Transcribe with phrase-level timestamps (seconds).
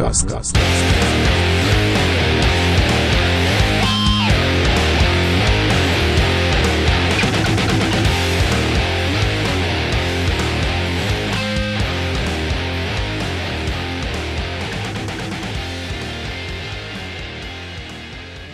[0.00, 0.56] Podcast.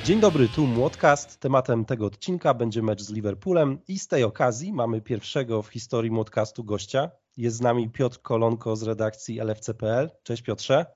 [0.04, 1.40] Dzień dobry, tu Młodcast.
[1.40, 6.11] Tematem tego odcinka będzie mecz z Liverpoolem i z tej okazji mamy pierwszego w historii
[6.11, 7.11] Młodcastu gościa.
[7.36, 10.11] Jest z nami Piotr Kolonko z redakcji LFC.pl.
[10.22, 10.86] Cześć Piotrze.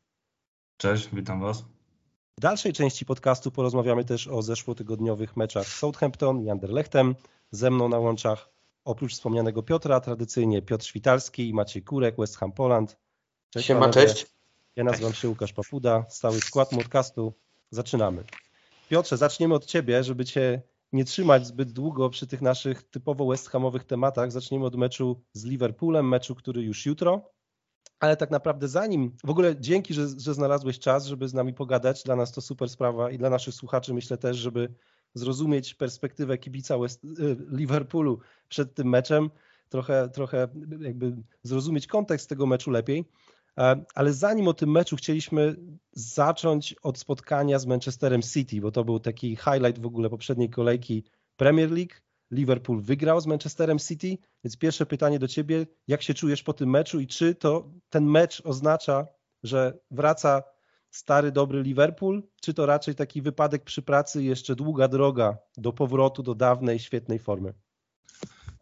[0.80, 1.64] Cześć, witam Was.
[2.38, 7.14] W dalszej części podcastu porozmawiamy też o zeszłotygodniowych meczach z Southampton i Anderlechtem.
[7.50, 8.48] Ze mną na łączach
[8.84, 12.96] oprócz wspomnianego Piotra tradycyjnie Piotr Świtalski i Maciej Kurek, West Ham Poland.
[13.50, 14.26] Cześć, Siema, cześć.
[14.76, 17.32] Ja nazywam się Łukasz Papuda, stały skład podcastu.
[17.70, 18.24] Zaczynamy.
[18.88, 20.62] Piotrze, zaczniemy od Ciebie, żeby Cię
[20.92, 24.32] nie trzymać zbyt długo przy tych naszych typowo West Hamowych tematach.
[24.32, 27.30] Zaczniemy od meczu z Liverpoolem, meczu, który już jutro.
[28.00, 32.02] Ale tak naprawdę zanim, w ogóle dzięki, że, że znalazłeś czas, żeby z nami pogadać.
[32.02, 34.74] Dla nas to super sprawa i dla naszych słuchaczy myślę też, żeby
[35.14, 39.30] zrozumieć perspektywę kibica West, y, Liverpoolu przed tym meczem,
[39.68, 40.48] trochę, trochę
[40.80, 43.04] jakby zrozumieć kontekst tego meczu lepiej.
[43.58, 45.56] E, ale zanim o tym meczu chcieliśmy
[45.92, 51.04] zacząć od spotkania z Manchesterem City, bo to był taki highlight w ogóle poprzedniej kolejki
[51.36, 51.94] Premier League.
[52.30, 56.70] Liverpool wygrał z Manchesterem City, więc pierwsze pytanie do ciebie, jak się czujesz po tym
[56.70, 59.06] meczu i czy to ten mecz oznacza,
[59.42, 60.42] że wraca
[60.90, 65.72] stary, dobry Liverpool, czy to raczej taki wypadek przy pracy i jeszcze długa droga do
[65.72, 67.54] powrotu do dawnej, świetnej formy?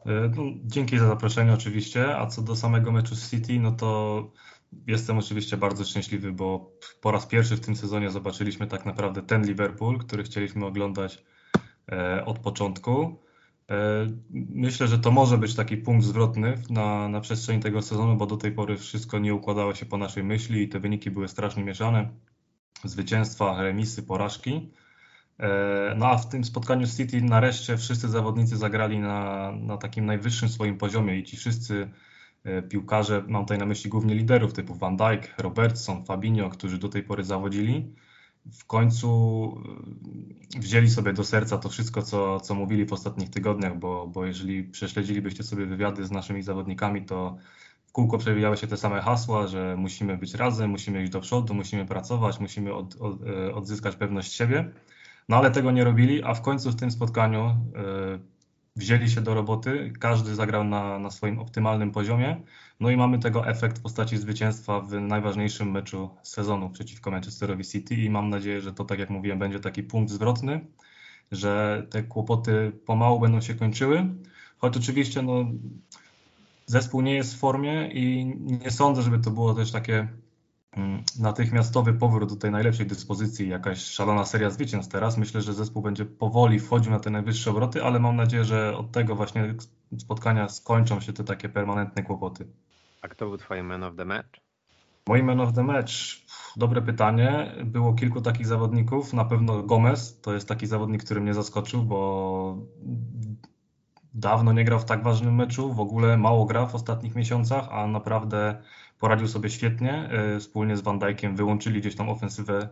[0.06, 4.22] E, no, dzięki za zaproszenie oczywiście, a co do samego meczu z City, no to
[4.86, 9.46] Jestem oczywiście bardzo szczęśliwy, bo po raz pierwszy w tym sezonie zobaczyliśmy tak naprawdę ten
[9.46, 11.24] Liverpool, który chcieliśmy oglądać
[11.92, 13.22] e, od początku.
[13.70, 13.74] E,
[14.30, 18.36] myślę, że to może być taki punkt zwrotny na, na przestrzeni tego sezonu, bo do
[18.36, 22.08] tej pory wszystko nie układało się po naszej myśli i te wyniki były strasznie mieszane.
[22.84, 24.70] Zwycięstwa, remisy, porażki.
[25.38, 30.48] E, no a w tym spotkaniu City nareszcie wszyscy zawodnicy zagrali na, na takim najwyższym
[30.48, 31.88] swoim poziomie i ci wszyscy
[32.44, 36.88] E, piłkarze, mam tutaj na myśli głównie liderów typu Van Dijk, Robertson, Fabinho, którzy do
[36.88, 37.94] tej pory zawodzili,
[38.52, 39.08] w końcu
[40.56, 44.26] e, wzięli sobie do serca to wszystko, co, co mówili w ostatnich tygodniach, bo, bo
[44.26, 47.36] jeżeli prześledzilibyście sobie wywiady z naszymi zawodnikami, to
[47.86, 51.54] w kółko przewijały się te same hasła, że musimy być razem, musimy iść do przodu,
[51.54, 54.70] musimy pracować, musimy od, od, e, odzyskać pewność siebie.
[55.28, 57.56] No ale tego nie robili, a w końcu w tym spotkaniu
[58.78, 62.42] wzięli się do roboty, każdy zagrał na, na swoim optymalnym poziomie,
[62.80, 67.94] no i mamy tego efekt w postaci zwycięstwa w najważniejszym meczu sezonu przeciwko Manchesterowi City
[67.94, 70.66] i mam nadzieję, że to, tak jak mówiłem, będzie taki punkt zwrotny,
[71.32, 74.14] że te kłopoty pomału będą się kończyły,
[74.58, 75.44] choć oczywiście no,
[76.66, 78.26] zespół nie jest w formie i
[78.64, 80.08] nie sądzę, żeby to było też takie
[80.78, 85.18] Mm, natychmiastowy powrót do tej najlepszej dyspozycji, jakaś szalona seria zwycięstw teraz.
[85.18, 88.92] Myślę, że zespół będzie powoli wchodził na te najwyższe obroty, ale mam nadzieję, że od
[88.92, 89.54] tego właśnie
[89.98, 92.46] spotkania skończą się te takie permanentne kłopoty.
[93.02, 94.40] A kto był twoim man of the match?
[95.08, 95.92] Moim man of the match?
[96.56, 97.54] Dobre pytanie.
[97.64, 99.12] Było kilku takich zawodników.
[99.12, 102.56] Na pewno Gomez to jest taki zawodnik, który mnie zaskoczył, bo
[104.14, 105.72] dawno nie grał w tak ważnym meczu.
[105.72, 108.62] W ogóle mało gra w ostatnich miesiącach, a naprawdę
[108.98, 110.10] poradził sobie świetnie.
[110.10, 112.68] E, wspólnie z Van Dijkiem wyłączyli gdzieś tam ofensywę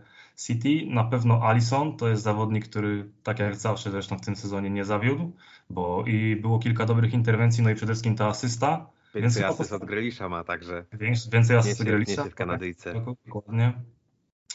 [0.47, 0.87] City.
[0.87, 4.85] Na pewno Alisson to jest zawodnik, który tak jak zawsze zresztą w tym sezonie nie
[4.85, 5.33] zawiódł,
[5.71, 8.96] bo i było kilka dobrych interwencji, no i przede wszystkim ta asysta.
[9.23, 10.85] Więcej asyst od Grelisza ma także.
[11.33, 12.25] Więcej asyst od Grelisza.
[12.25, 13.05] w Kanadyjce.
[13.27, 13.73] Dokładnie.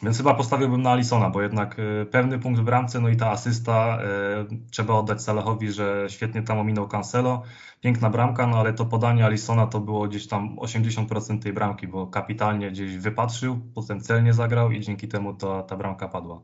[0.04, 3.32] Więc chyba postawiłbym na Alisona, bo jednak e, pewny punkt w bramce, no i ta
[3.32, 4.02] asysta.
[4.04, 7.44] E, trzeba oddać Salahowi, że świetnie tam ominął Cancelo.
[7.82, 12.08] Piękna bramka, no ale to podanie Alisona to było gdzieś tam 80% tej bramki, bo
[12.08, 16.42] kapitalnie gdzieś wypatrzył, potem celnie zagrał i dzięki temu to, ta bramka padła.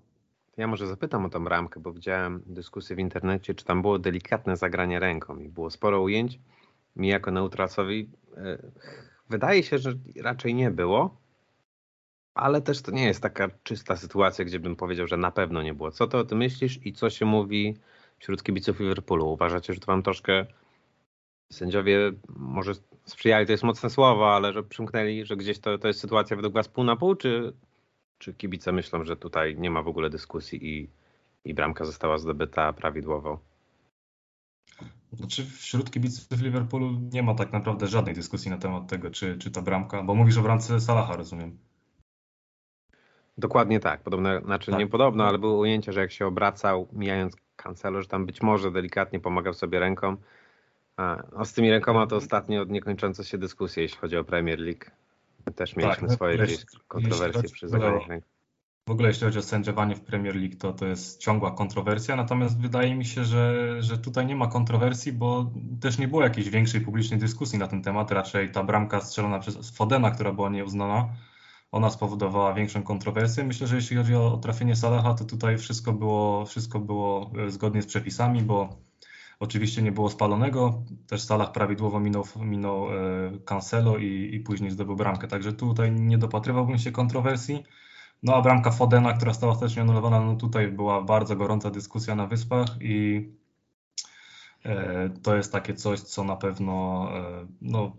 [0.58, 4.58] Ja może zapytam o tą bramkę, bo widziałem dyskusję w internecie, czy tam było delikatne
[4.58, 6.40] zagranie ręką i było sporo ujęć.
[6.98, 8.58] Mi jako neutrasowi e,
[9.30, 11.18] wydaje się, że raczej nie było
[12.38, 15.74] ale też to nie jest taka czysta sytuacja, gdzie bym powiedział, że na pewno nie
[15.74, 15.92] było.
[15.92, 17.78] Co ty o tym myślisz i co się mówi
[18.20, 19.32] wśród kibiców Liverpoolu?
[19.32, 20.46] Uważacie, że to wam troszkę
[21.52, 22.72] sędziowie może
[23.06, 26.54] sprzyjali, to jest mocne słowo, ale że przymknęli, że gdzieś to, to jest sytuacja według
[26.54, 27.54] was pół na pół, czy,
[28.18, 30.90] czy kibice myślą, że tutaj nie ma w ogóle dyskusji i,
[31.46, 33.40] i bramka została zdobyta prawidłowo?
[35.18, 39.52] Znaczy wśród kibiców Liverpoolu nie ma tak naprawdę żadnej dyskusji na temat tego, czy, czy
[39.52, 41.58] ta bramka, bo mówisz o bramce Salaha, rozumiem.
[43.38, 44.02] Dokładnie tak.
[44.02, 44.80] Podobno, znaczy tak.
[44.80, 48.72] nie podobno, ale były ujęcia, że jak się obracał, mijając kancelo, że tam być może
[48.72, 50.18] delikatnie pomagał sobie ręką.
[50.98, 54.86] A, a z tymi rękoma to ostatnio niekończące się dyskusje, jeśli chodzi o Premier League.
[55.46, 58.22] My też mieliśmy tak, swoje gdzieś kontrowersje przy zagraniach
[58.88, 62.62] w ogóle jeśli chodzi o sędziowanie w Premier League, to to jest ciągła kontrowersja, natomiast
[62.62, 65.52] wydaje mi się, że, że tutaj nie ma kontrowersji, bo
[65.82, 68.12] też nie było jakiejś większej publicznej dyskusji na ten temat.
[68.12, 71.10] Raczej ta bramka strzelona przez Fodena, która była nieuznana,
[71.72, 73.44] ona spowodowała większą kontrowersję.
[73.44, 77.50] Myślę, że jeśli chodzi o, o trafienie Salaha, to tutaj wszystko było, wszystko było e,
[77.50, 78.70] zgodnie z przepisami, bo
[79.40, 80.84] oczywiście nie było spalonego.
[81.08, 82.94] Też Salah prawidłowo minął, minął e,
[83.46, 85.28] Cancelo i, i później zdobył bramkę.
[85.28, 87.64] Także tutaj nie dopatrywałbym się kontrowersji.
[88.24, 92.28] No a bramka Fodena, która została ostatecznie anulowana, no tutaj była bardzo gorąca dyskusja na
[92.28, 93.30] Wyspach i
[94.66, 97.96] e, to jest takie coś, co na pewno e, no,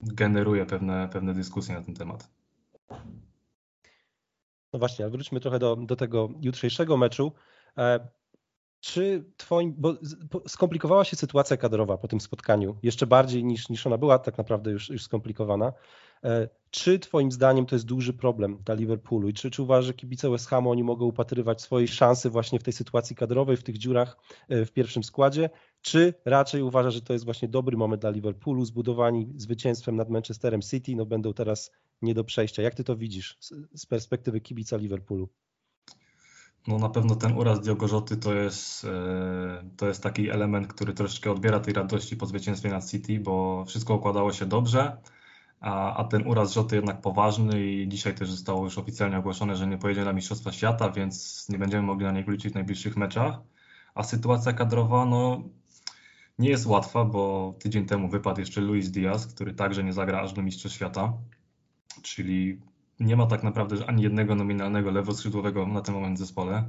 [0.00, 2.30] generuje pewne, pewne dyskusje na ten temat.
[4.72, 7.32] No właśnie, ale wróćmy trochę do, do tego jutrzejszego meczu.
[7.78, 8.08] E,
[8.80, 9.94] czy twoim, bo
[10.48, 14.70] skomplikowała się sytuacja kadrowa po tym spotkaniu, jeszcze bardziej niż, niż ona była tak naprawdę
[14.70, 15.72] już, już skomplikowana.
[16.70, 20.30] Czy Twoim zdaniem to jest duży problem dla Liverpoolu i czy, czy uważasz, że kibice
[20.30, 24.16] West Hamu oni mogą upatrywać swojej szansy właśnie w tej sytuacji kadrowej, w tych dziurach
[24.48, 25.50] e, w pierwszym składzie,
[25.82, 30.62] czy raczej uważasz, że to jest właśnie dobry moment dla Liverpoolu, zbudowani zwycięstwem nad Manchesterem
[30.62, 31.72] City, no będą teraz
[32.02, 32.62] nie do przejścia.
[32.62, 33.38] Jak Ty to widzisz
[33.74, 35.28] z, perspektywy kibica Liverpoolu?
[36.68, 41.30] No na pewno ten uraz Diogo to jest, e, to jest taki element, który troszeczkę
[41.30, 44.96] odbiera tej radości po zwycięstwie nad City, bo wszystko układało się dobrze
[45.60, 49.66] a, a ten uraz Rzoty jednak poważny i dzisiaj też zostało już oficjalnie ogłoszone, że
[49.66, 53.38] nie pojedzie na Mistrzostwa Świata, więc nie będziemy mogli na niego liczyć w najbliższych meczach.
[53.94, 55.42] A sytuacja kadrowa, no
[56.38, 60.32] nie jest łatwa, bo tydzień temu wypadł jeszcze Luis Diaz, który także nie zagra aż
[60.32, 61.12] do Mistrzostw Świata,
[62.02, 62.60] czyli
[63.00, 66.64] nie ma tak naprawdę ani jednego nominalnego lewoskrzydłowego na ten moment w zespole.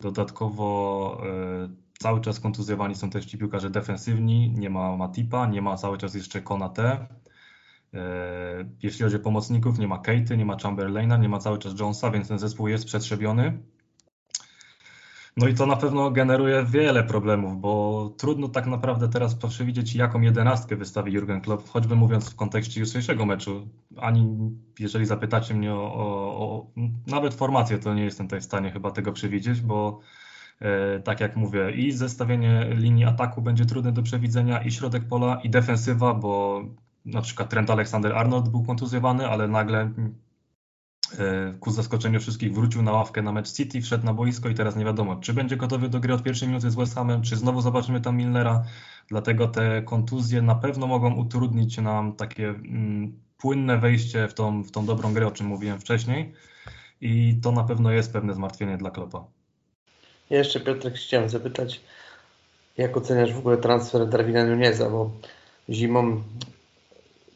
[0.00, 1.68] Dodatkowo e,
[1.98, 6.14] cały czas kontuzjowani są też ci piłkarze defensywni, nie ma Matipa, nie ma cały czas
[6.14, 7.06] jeszcze Konate,
[8.82, 12.10] jeśli chodzi o pomocników, nie ma Kate'y, nie ma Chamberlaina, nie ma cały czas Jonesa,
[12.10, 13.58] więc ten zespół jest przetrzebiony.
[15.36, 20.20] No i to na pewno generuje wiele problemów, bo trudno tak naprawdę teraz przewidzieć, jaką
[20.20, 23.68] jedenastkę wystawi Jurgen Klopp, choćby mówiąc w kontekście jutrzejszego meczu.
[23.96, 24.36] Ani
[24.78, 26.66] jeżeli zapytacie mnie o, o, o
[27.06, 30.00] nawet formację, to nie jestem tutaj w stanie chyba tego przewidzieć, bo
[30.60, 35.40] e, tak jak mówię, i zestawienie linii ataku będzie trudne do przewidzenia, i środek pola,
[35.44, 36.62] i defensywa, bo
[37.04, 39.90] na przykład Trent Alexander-Arnold był kontuzjowany, ale nagle
[41.18, 44.76] e, ku zaskoczeniu wszystkich wrócił na ławkę na mecz City, wszedł na boisko i teraz
[44.76, 47.60] nie wiadomo, czy będzie gotowy do gry od pierwszej minuty z West Hamem, czy znowu
[47.60, 48.64] zobaczymy tam Milnera.
[49.08, 54.70] Dlatego te kontuzje na pewno mogą utrudnić nam takie mm, płynne wejście w tą, w
[54.70, 56.32] tą dobrą grę, o czym mówiłem wcześniej.
[57.00, 59.24] I to na pewno jest pewne zmartwienie dla Klopa.
[60.30, 61.80] Ja jeszcze Piotrek chciałem zapytać,
[62.76, 65.10] jak oceniasz w ogóle transfer Darwina Nuneza, bo
[65.68, 66.22] zimą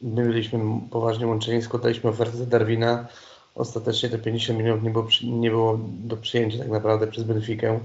[0.05, 0.61] My byliśmy
[0.91, 3.07] poważnie łączeni, składaliśmy ofertę za Darwina.
[3.55, 7.81] Ostatecznie te 50 milionów nie było, nie było do przyjęcia tak naprawdę przez Benfikę.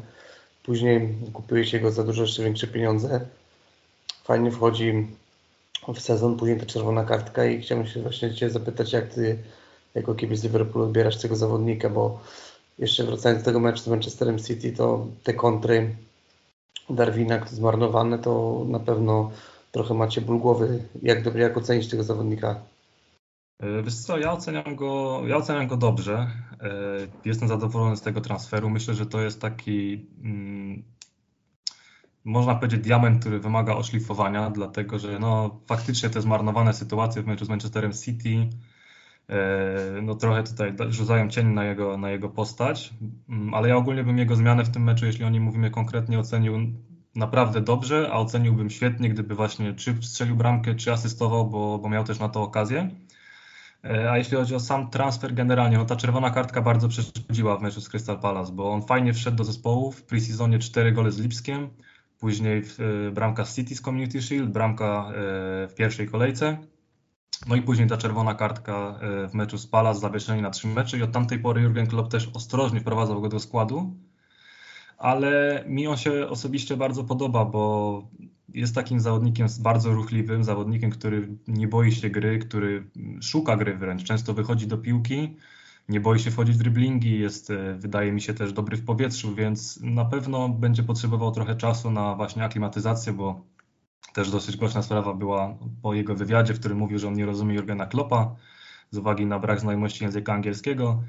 [0.63, 1.15] Później
[1.63, 3.25] się go za dużo jeszcze większe pieniądze.
[4.23, 5.07] Fajnie wchodzi
[5.87, 9.37] w sezon, później ta czerwona kartka i chciałbym się właśnie Cię zapytać, jak Ty
[9.95, 12.19] jako kibic Liverpoolu odbierasz tego zawodnika, bo
[12.79, 15.95] jeszcze wracając do tego meczu z Manchesterem City, to te kontry
[16.89, 19.31] Darwina, zmarnowane, to na pewno
[19.71, 20.83] trochę macie ból głowy.
[21.01, 22.61] Jak, jak ocenić tego zawodnika?
[23.59, 26.27] E, wiesz co, ja oceniam go, ja oceniam go dobrze.
[26.61, 26.71] E,
[27.25, 28.69] jestem zadowolony z tego transferu.
[28.69, 30.83] Myślę, że to jest taki, mm,
[32.23, 37.45] można powiedzieć, diament, który wymaga oszlifowania, dlatego że no, faktycznie te zmarnowane sytuacje w meczu
[37.45, 38.49] z Manchesterem City
[39.29, 42.93] e, no, trochę tutaj rzucają cień na jego, na jego postać,
[43.29, 46.19] mm, ale ja ogólnie bym jego zmianę w tym meczu, jeśli o nim mówimy konkretnie,
[46.19, 46.55] ocenił
[47.15, 52.03] naprawdę dobrze, a oceniłbym świetnie, gdyby właśnie czy strzelił bramkę, czy asystował, bo, bo miał
[52.03, 52.89] też na to okazję.
[53.83, 57.61] E, a jeśli chodzi o sam transfer generalnie, no ta czerwona kartka bardzo przeszkodziła w
[57.61, 61.19] meczu z Crystal Palace, bo on fajnie wszedł do zespołu, w pre-seasonie 4 gole z
[61.19, 61.69] Lipskiem,
[62.19, 62.63] później
[63.07, 65.13] e, bramka z City z Community Shield, bramka e,
[65.67, 66.57] w pierwszej kolejce,
[67.47, 68.99] no i później ta czerwona kartka
[69.29, 72.29] w meczu z Palace, zawieszenie na trzy mecze i od tamtej pory Jurgen Klopp też
[72.33, 73.95] ostrożnie wprowadzał go do składu,
[74.99, 78.03] ale mi on się osobiście bardzo podoba, bo
[78.53, 82.83] jest takim zawodnikiem bardzo ruchliwym, zawodnikiem, który nie boi się gry, który
[83.21, 85.37] szuka gry wręcz, często wychodzi do piłki,
[85.89, 89.35] nie boi się wchodzić w driblingi, jest, e, wydaje mi się, też dobry w powietrzu,
[89.35, 93.41] więc na pewno będzie potrzebował trochę czasu na właśnie aklimatyzację, bo
[94.13, 97.55] też dosyć głośna sprawa była po jego wywiadzie, w którym mówił, że on nie rozumie
[97.55, 98.35] Jurgena Kloppa
[98.91, 101.03] z uwagi na brak znajomości języka angielskiego.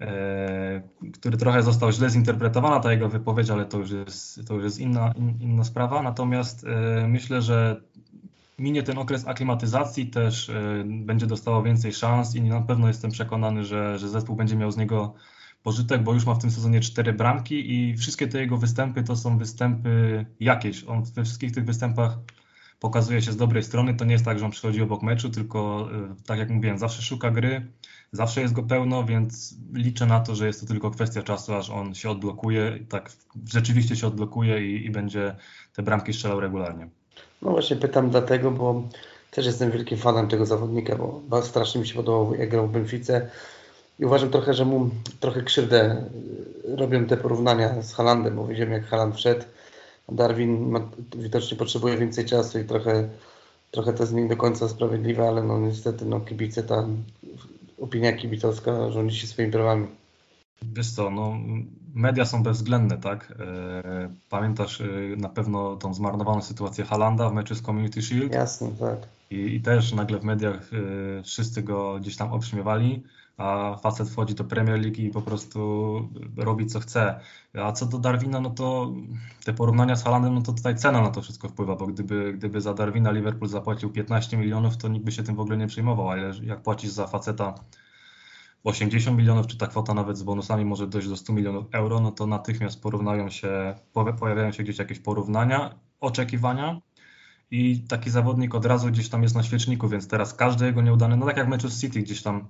[0.00, 4.64] E, który trochę został źle zinterpretowana ta jego wypowiedź, ale to już jest, to już
[4.64, 6.02] jest inna, in, inna sprawa.
[6.02, 7.80] Natomiast e, myślę, że
[8.58, 10.50] minie ten okres aklimatyzacji, też
[10.84, 14.76] będzie dostało więcej szans i na pewno jestem przekonany, że, że zespół będzie miał z
[14.76, 15.14] niego
[15.62, 19.16] pożytek, bo już ma w tym sezonie cztery bramki i wszystkie te jego występy to
[19.16, 20.84] są występy jakieś.
[20.84, 22.18] On we wszystkich tych występach
[22.80, 23.94] pokazuje się z dobrej strony.
[23.94, 25.88] To nie jest tak, że on przychodzi obok meczu, tylko
[26.26, 27.66] tak jak mówiłem, zawsze szuka gry,
[28.12, 31.70] zawsze jest go pełno, więc liczę na to, że jest to tylko kwestia czasu, aż
[31.70, 33.10] on się odblokuje, tak
[33.52, 35.36] rzeczywiście się odblokuje i, i będzie
[35.76, 36.88] te bramki strzelał regularnie.
[37.42, 38.82] No właśnie pytam dlatego, bo
[39.30, 40.96] też jestem wielkim fanem tego zawodnika,
[41.28, 43.30] bo strasznie mi się podobał, jak grał w Benfice
[43.98, 46.04] i uważam trochę, że mu trochę krzywdę
[46.64, 49.44] robią te porównania z Halandem, bo widzimy jak Haland wszedł,
[50.12, 50.80] Darwin ma,
[51.16, 53.08] widocznie potrzebuje więcej czasu i trochę,
[53.70, 57.02] trochę to jest nie do końca sprawiedliwe, ale no niestety no kibice tam
[57.80, 59.86] opinia kibicowska rządzi się swoimi prawami.
[60.62, 61.36] Wiesz co, no,
[61.94, 63.34] media są bezwzględne, tak?
[63.40, 64.86] E, pamiętasz e,
[65.16, 68.32] na pewno tą zmarnowaną sytuację Halanda w meczu z Community Shield?
[68.32, 68.98] Jasne, tak.
[69.30, 73.02] I, i też nagle w mediach e, wszyscy go gdzieś tam obśmiewali,
[73.38, 75.60] a facet wchodzi do Premier League i po prostu
[76.36, 77.20] robi co chce.
[77.54, 78.92] A co do Darwina, no to
[79.44, 82.60] te porównania z Halandem, no to tutaj cena na to wszystko wpływa, bo gdyby, gdyby
[82.60, 86.10] za Darwina Liverpool zapłacił 15 milionów, to nikt by się tym w ogóle nie przejmował,
[86.10, 87.54] ale jak płacisz za faceta
[88.64, 92.12] 80 milionów, czy ta kwota nawet z bonusami może dojść do 100 milionów euro, no
[92.12, 93.74] to natychmiast porównają się,
[94.18, 96.80] pojawiają się gdzieś jakieś porównania, oczekiwania
[97.50, 101.16] i taki zawodnik od razu gdzieś tam jest na świeczniku, więc teraz każdy jego nieudany,
[101.16, 102.48] no tak jak meczu z City gdzieś tam,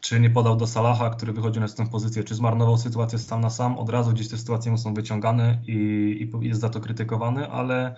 [0.00, 3.50] czy nie podał do Salaha, który wychodzi na tę pozycję, czy zmarnował sytuację sam na
[3.50, 5.72] sam, od razu gdzieś te sytuacje są wyciągane i,
[6.42, 7.96] i jest za to krytykowany, ale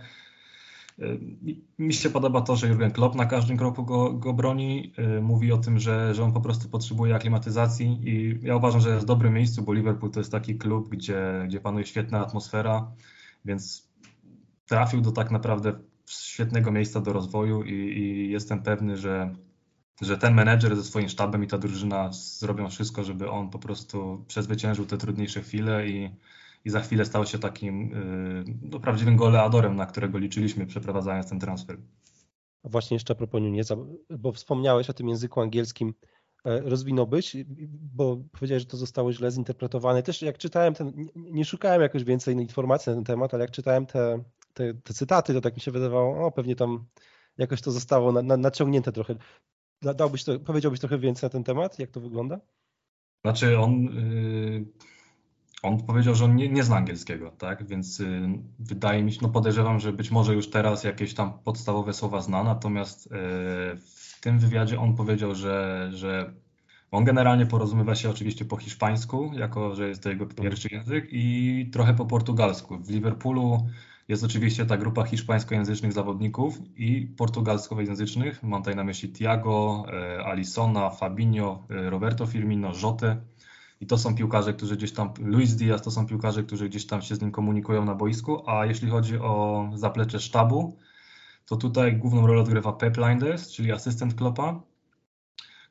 [1.78, 4.92] mi się podoba to, że Jurgen Klopp na każdym kroku go, go broni.
[5.18, 8.90] Y, mówi o tym, że, że on po prostu potrzebuje aklimatyzacji i ja uważam, że
[8.90, 12.92] jest w dobrym miejscu, bo Liverpool to jest taki klub, gdzie, gdzie panuje świetna atmosfera,
[13.44, 13.88] więc
[14.66, 15.72] trafił do tak naprawdę
[16.06, 19.34] świetnego miejsca do rozwoju i, i jestem pewny, że,
[20.00, 24.24] że ten menedżer ze swoim sztabem i ta drużyna zrobią wszystko, żeby on po prostu
[24.28, 26.10] przezwyciężył te trudniejsze chwile i,
[26.64, 31.40] i za chwilę stał się takim y, no, prawdziwym goleadorem, na którego liczyliśmy przeprowadzając ten
[31.40, 31.78] transfer.
[32.64, 33.42] Właśnie jeszcze a propos
[34.10, 35.94] bo wspomniałeś o tym języku angielskim,
[36.44, 37.36] e, rozwinąłbyś,
[37.94, 40.02] bo powiedziałeś, że to zostało źle zinterpretowane.
[40.02, 43.86] Też jak czytałem ten, nie szukałem jakoś więcej informacji na ten temat, ale jak czytałem
[43.86, 44.24] te,
[44.54, 46.86] te, te cytaty, to tak mi się wydawało, o pewnie tam
[47.38, 49.16] jakoś to zostało na, na, naciągnięte trochę.
[49.94, 52.40] Dałbyś powiedziałbyś trochę więcej na ten temat, jak to wygląda?
[53.24, 53.82] Znaczy on...
[53.82, 54.64] Yy
[55.64, 57.66] on powiedział, że on nie, nie zna angielskiego, tak?
[57.66, 61.92] Więc y, wydaje mi się, no podejrzewam, że być może już teraz jakieś tam podstawowe
[61.92, 63.10] słowa zna, natomiast y,
[63.76, 66.32] w tym wywiadzie on powiedział, że, że
[66.90, 71.70] on generalnie porozumiewa się oczywiście po hiszpańsku, jako że jest to jego pierwszy język, i
[71.72, 72.78] trochę po portugalsku.
[72.78, 73.66] W Liverpoolu
[74.08, 78.42] jest oczywiście ta grupa hiszpańskojęzycznych zawodników i portugalskojęzycznych.
[78.42, 79.84] Mam tutaj na myśli Thiago,
[80.18, 83.16] y, Alisona, Fabinho, Roberto Firmino, Jotę.
[83.80, 87.02] I to są piłkarze, którzy gdzieś tam, Luis Diaz to są piłkarze, którzy gdzieś tam
[87.02, 90.76] się z nim komunikują na boisku, a jeśli chodzi o zaplecze sztabu,
[91.46, 94.60] to tutaj główną rolę odgrywa Pep Linders, czyli asystent Klopa,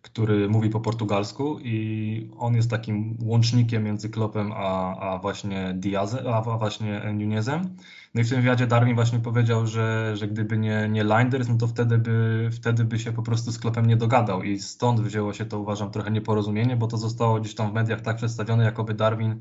[0.03, 6.27] który mówi po portugalsku i on jest takim łącznikiem między Klopem a, a właśnie Diazem,
[6.27, 7.75] a właśnie Nunezem.
[8.13, 11.57] No i w tym wywiadzie Darwin właśnie powiedział, że, że gdyby nie, nie Linders, no
[11.57, 15.33] to wtedy by, wtedy by się po prostu z Klopem nie dogadał i stąd wzięło
[15.33, 18.93] się to uważam trochę nieporozumienie, bo to zostało gdzieś tam w mediach tak przedstawione, jakoby
[18.93, 19.39] Darwin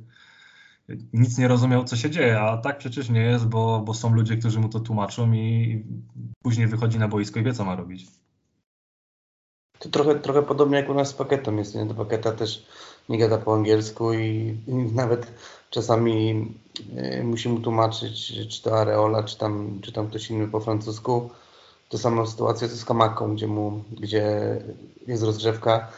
[1.12, 4.36] nic nie rozumiał, co się dzieje, a tak przecież nie jest, bo, bo są ludzie,
[4.36, 5.84] którzy mu to tłumaczą i
[6.42, 8.06] później wychodzi na boisko i wie, co ma robić.
[9.82, 11.86] To trochę, trochę podobnie jak u nas z Paketą jest, nie?
[11.86, 12.66] Paketa też
[13.08, 15.26] nie gada po angielsku i, i nawet
[15.70, 16.46] czasami
[17.18, 21.30] y, musi mu tłumaczyć, czy to Areola, czy tam, czy tam ktoś inny po francusku.
[21.88, 24.56] To samą sytuację z Kamaką, gdzie, mu, gdzie
[25.06, 25.88] jest rozgrzewka.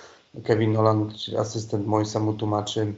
[0.45, 2.95] Kevin Nolan, czyli asystent Moisa mu tłumaczy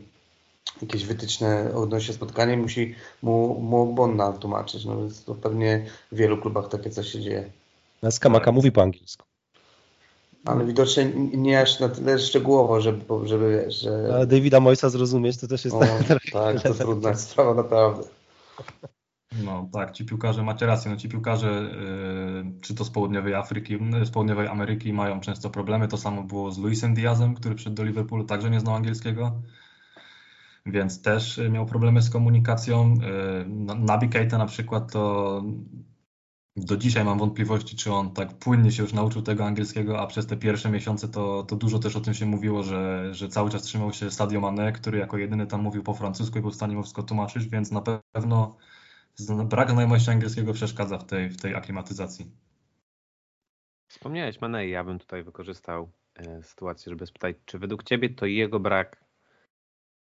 [0.83, 4.85] jakieś wytyczne odnośnie spotkania i musi mu, mu Bonna tłumaczyć.
[4.85, 7.51] No więc to pewnie w wielu klubach takie coś się dzieje.
[8.11, 9.25] Skamaka mówi po angielsku.
[10.47, 14.11] Ale widocznie nie aż na tyle szczegółowo, żeby, żeby wiesz, że...
[14.15, 15.77] Ale Davida Moisa zrozumieć to też jest...
[15.77, 15.81] O,
[16.33, 18.03] tak, to trudna sprawa naprawdę.
[19.45, 21.71] No tak, ci piłkarze, macie rację, no ci piłkarze,
[22.45, 25.89] yy, czy to z południowej Afryki, z południowej Ameryki mają często problemy.
[25.89, 29.33] To samo było z Luisem Diazem, który przyszedł do Liverpoolu, także nie znał angielskiego,
[30.67, 32.95] więc też miał problemy z komunikacją.
[32.95, 35.43] Yy, Nabi Keita na przykład to
[36.57, 40.27] do dzisiaj mam wątpliwości, czy on tak płynnie się już nauczył tego angielskiego, a przez
[40.27, 43.63] te pierwsze miesiące to, to dużo też o tym się mówiło, że, że cały czas
[43.63, 46.77] trzymał się Sadio Mane, który jako jedyny tam mówił po francusku i był w stanie
[46.77, 47.83] mu wszystko tłumaczyć, więc na
[48.13, 48.57] pewno
[49.45, 52.31] brak znajomości angielskiego przeszkadza w tej, w tej aklimatyzacji.
[53.89, 58.61] Wspomniałeś Manei, ja bym tutaj wykorzystał e, sytuację, żeby spytać, czy według Ciebie to jego
[58.61, 59.05] brak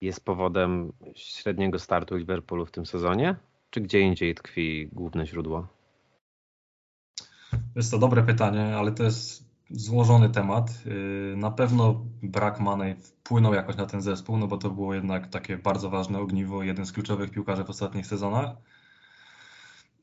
[0.01, 3.35] jest powodem średniego startu Liverpoolu w tym sezonie,
[3.69, 5.67] czy gdzie indziej tkwi główne źródło?
[7.75, 10.85] Jest to dobre pytanie, ale to jest złożony temat.
[10.85, 15.27] Yy, na pewno brak Manej wpłynął jakoś na ten zespół, no bo to było jednak
[15.27, 18.49] takie bardzo ważne ogniwo, jeden z kluczowych piłkarzy w ostatnich sezonach.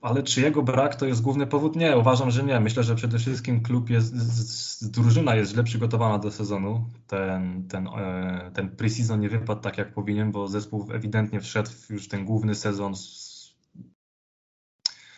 [0.00, 1.76] Ale czy jego brak to jest główny powód?
[1.76, 2.60] Nie, uważam, że nie.
[2.60, 6.84] Myślę, że przede wszystkim klub jest, drużyna jest źle przygotowana do sezonu.
[7.06, 11.90] Ten, ten, e, ten pre-season nie wypadł tak jak powinien, bo zespół ewidentnie wszedł w
[11.90, 12.94] już ten główny sezon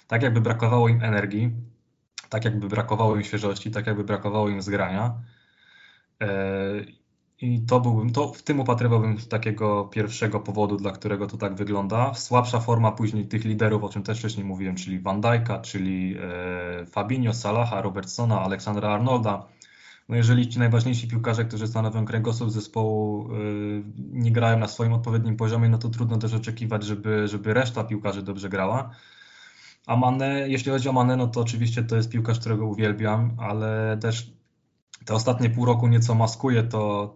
[0.06, 1.52] tak jakby brakowało im energii,
[2.32, 5.14] tak jakby brakowało im świeżości, tak jakby brakowało im zgrania.
[6.22, 6.28] E,
[7.40, 12.14] i to byłbym, to w tym upatrywałbym takiego pierwszego powodu, dla którego to tak wygląda.
[12.14, 16.86] Słabsza forma później tych liderów, o czym też wcześniej mówiłem, czyli Van Dijk'a, czyli e,
[16.86, 19.46] Fabinho, Salaha, Robertsona, Aleksandra Arnolda.
[20.08, 23.36] No jeżeli ci najważniejsi piłkarze, którzy stanowią kręgosłup zespołu, e,
[24.12, 28.22] nie grają na swoim odpowiednim poziomie, no to trudno też oczekiwać, żeby, żeby reszta piłkarzy
[28.22, 28.90] dobrze grała.
[29.86, 33.98] A Mane, jeśli chodzi o Mane, no to oczywiście to jest piłkarz, którego uwielbiam, ale
[34.00, 34.32] też
[35.04, 37.14] te ostatnie pół roku nieco maskuje to,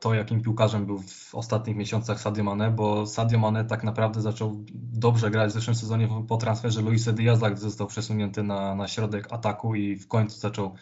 [0.00, 4.64] to, jakim piłkarzem był w ostatnich miesiącach Sadio Mane, bo Sadio Mane tak naprawdę zaczął
[4.74, 9.32] dobrze grać w zeszłym sezonie po transferze Luisa Diaza, gdy został przesunięty na, na środek
[9.32, 10.74] ataku i w końcu zaczął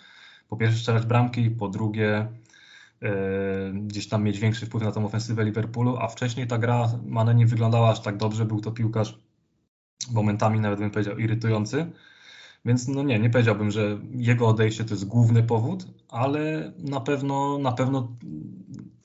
[0.48, 2.28] po pierwsze strzelać bramki, po drugie
[3.00, 3.10] yy,
[3.74, 7.46] gdzieś tam mieć większy wpływ na tą ofensywę Liverpoolu, a wcześniej ta gra Mane nie
[7.46, 9.23] wyglądała aż tak dobrze, był to piłkarz
[10.12, 11.86] momentami nawet bym powiedział irytujący,
[12.64, 17.58] więc no nie, nie powiedziałbym, że jego odejście to jest główny powód, ale na pewno,
[17.58, 18.08] na pewno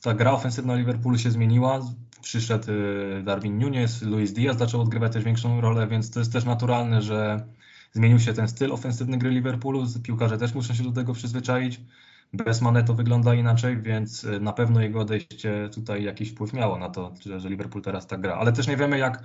[0.02, 1.82] ta gra ofensywna Liverpoolu się zmieniła.
[2.22, 6.46] Przyszedł y, Darwin Nunes, Luis Diaz zaczął odgrywać też większą rolę, więc to jest też
[6.46, 7.48] naturalne, że
[7.92, 9.86] zmienił się ten styl ofensywny gry Liverpoolu.
[10.04, 11.82] Piłkarze też muszą się do tego przyzwyczaić.
[12.34, 16.78] Bez Mane to wygląda inaczej, więc y, na pewno jego odejście tutaj jakiś wpływ miało
[16.78, 18.36] na to, że Liverpool teraz tak gra.
[18.36, 19.24] Ale też nie wiemy, jak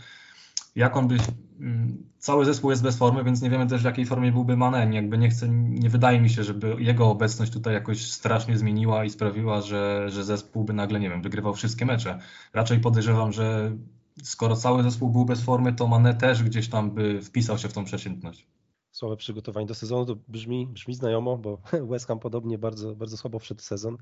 [0.74, 1.16] jak on by.
[1.60, 4.92] Mm, cały zespół jest bez formy, więc nie wiemy też w jakiej formie byłby Manen.
[4.92, 9.10] Jakby nie chcę, nie wydaje mi się, żeby jego obecność tutaj jakoś strasznie zmieniła i
[9.10, 12.18] sprawiła, że, że zespół by nagle, nie wiem, wygrywał wszystkie mecze.
[12.52, 13.76] Raczej podejrzewam, że
[14.22, 17.72] skoro cały zespół był bez formy, to Mane też gdzieś tam by wpisał się w
[17.72, 18.46] tą przeciętność.
[18.90, 21.58] Słabe przygotowanie do sezonu to brzmi, brzmi znajomo, bo
[21.90, 23.96] West Ham podobnie bardzo, bardzo słabo wszedł sezon.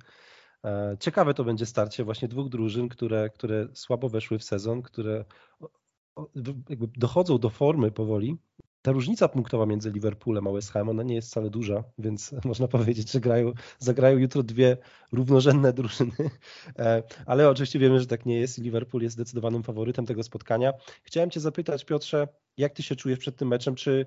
[0.64, 5.24] E, ciekawe to będzie starcie właśnie dwóch drużyn, które, które słabo weszły w sezon, które
[6.68, 8.38] jakby dochodzą do formy powoli.
[8.82, 12.68] Ta różnica punktowa między Liverpoolem a West Ham, ona nie jest wcale duża, więc można
[12.68, 14.76] powiedzieć, że grają, zagrają jutro dwie
[15.12, 16.12] równorzędne drużyny,
[16.78, 20.72] e, ale oczywiście wiemy, że tak nie jest Liverpool jest zdecydowanym faworytem tego spotkania.
[21.02, 23.74] Chciałem Cię zapytać, Piotrze, jak Ty się czujesz przed tym meczem?
[23.74, 24.06] Czy,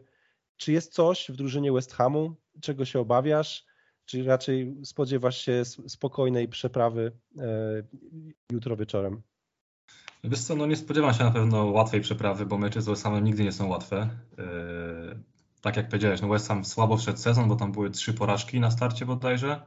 [0.57, 3.65] czy jest coś w drużynie West Hamu, czego się obawiasz?
[4.05, 7.83] Czy raczej spodziewasz się spokojnej przeprawy e,
[8.51, 9.21] jutro wieczorem?
[10.23, 13.23] Wiesz co, no nie spodziewam się na pewno łatwej przeprawy, bo mecze z West Hamem
[13.23, 14.09] nigdy nie są łatwe.
[14.37, 15.19] Yy,
[15.61, 18.71] tak jak powiedziałeś, no West Ham słabo wszedł sezon, bo tam były trzy porażki na
[18.71, 19.61] starcie bodajże,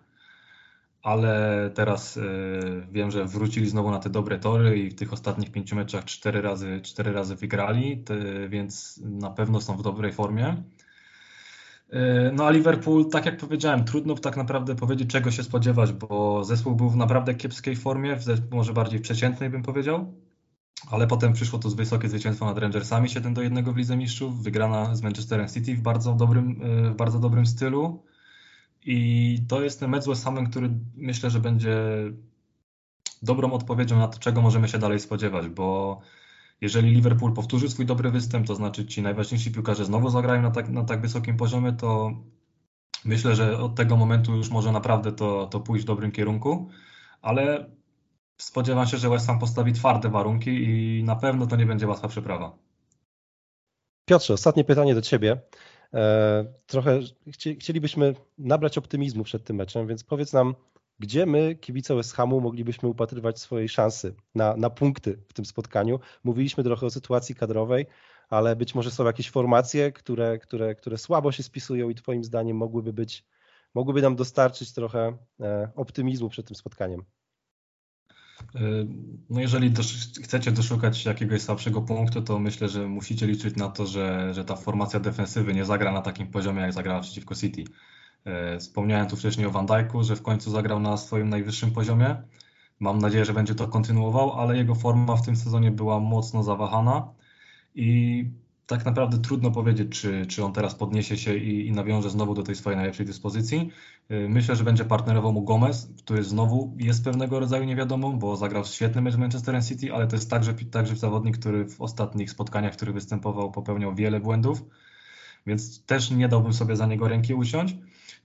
[1.03, 5.53] ale teraz yy, wiem, że wrócili znowu na te dobre tory i w tych ostatnich
[5.53, 8.05] pięciu meczach cztery razy, cztery razy wygrali,
[8.49, 10.63] więc na pewno są w dobrej formie.
[11.93, 11.99] Yy,
[12.35, 16.77] no a Liverpool, tak jak powiedziałem, trudno tak naprawdę powiedzieć, czego się spodziewać, bo zespół
[16.77, 18.19] był w naprawdę kiepskiej formie,
[18.51, 20.15] może bardziej przeciętnej bym powiedział
[20.91, 24.43] ale potem przyszło to z wysokie zwycięstwo nad Rangersami 7 do 1 w Lidze Mistrzów,
[24.43, 28.03] wygrana z Manchesterem City w bardzo dobrym, e, w bardzo dobrym stylu.
[28.85, 31.77] I to jest ten mecz z West Hamem, który myślę, że będzie
[33.23, 36.01] dobrą odpowiedzią na to, czego możemy się dalej spodziewać, bo
[36.61, 40.69] jeżeli Liverpool powtórzy swój dobry występ, to znaczy ci najważniejsi piłkarze znowu zagrają na tak,
[40.69, 42.11] na tak wysokim poziomie, to
[43.05, 46.69] myślę, że od tego momentu już może naprawdę to, to pójść w dobrym kierunku,
[47.23, 47.71] ale
[48.39, 52.09] spodziewam się, że West Ham postawi twarde warunki i na pewno to nie będzie łatwa
[52.09, 52.59] przeprawa.
[54.05, 55.41] Piotrze, ostatnie pytanie do Ciebie.
[55.95, 57.01] E, trochę
[57.59, 60.55] chcielibyśmy nabrać optymizmu przed tym meczem, więc powiedz nam,
[60.99, 66.01] gdzie my, kibice West Hamu, moglibyśmy upatrywać swojej szansy na, na punkty w tym spotkaniu.
[66.25, 67.87] Mówiliśmy trochę o sytuacji kadrowej,
[68.29, 72.57] ale być może są jakieś formacje, które, które, które słabo się spisują i Twoim zdaniem
[72.57, 73.25] mogłyby być,
[73.75, 77.05] mogłyby nam dostarczyć trochę e, optymizmu przed tym spotkaniem.
[78.55, 78.87] Y,
[79.31, 79.73] no jeżeli
[80.23, 84.57] chcecie doszukać jakiegoś słabszego punktu, to myślę, że musicie liczyć na to, że, że ta
[84.57, 87.65] formacja defensywy nie zagra na takim poziomie, jak zagrała przeciwko City.
[88.27, 92.23] Y, wspomniałem tu wcześniej o Van Dijku, że w końcu zagrał na swoim najwyższym poziomie.
[92.81, 97.09] Mam nadzieję, że będzie to kontynuował, ale jego forma w tym sezonie była mocno zawahana
[97.75, 98.25] i
[98.69, 102.43] tak naprawdę trudno powiedzieć, czy, czy on teraz podniesie się i, i nawiąże znowu do
[102.43, 103.71] tej swojej najlepszej dyspozycji.
[104.11, 108.65] Y, myślę, że będzie partnerował mu Gomez, który znowu jest pewnego rodzaju niewiadomą, bo zagrał
[108.65, 112.77] świetny mecz Manchester City, ale to jest także, także zawodnik, który w ostatnich spotkaniach, w
[112.77, 114.65] których występował, popełniał wiele błędów,
[115.49, 117.77] więc też nie dałbym sobie za niego ręki uciąć.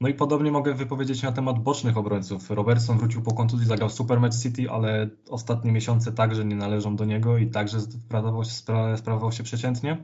[0.02, 2.50] No i podobnie mogę wypowiedzieć na temat bocznych obrońców.
[2.50, 7.06] Robertson wrócił po kontuzji, zagrał super mecz City, ale ostatnie miesiące także nie należą do
[7.06, 8.52] niego i także sprawował się,
[8.98, 9.98] sprawował się przeciętnie.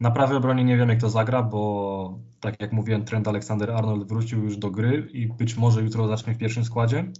[0.00, 4.08] Na prawej obronie nie wiem, jak to zagra, bo tak jak mówiłem, trend Aleksander Arnold
[4.08, 7.12] wrócił już do gry i być może jutro zacznie w pierwszym składzie.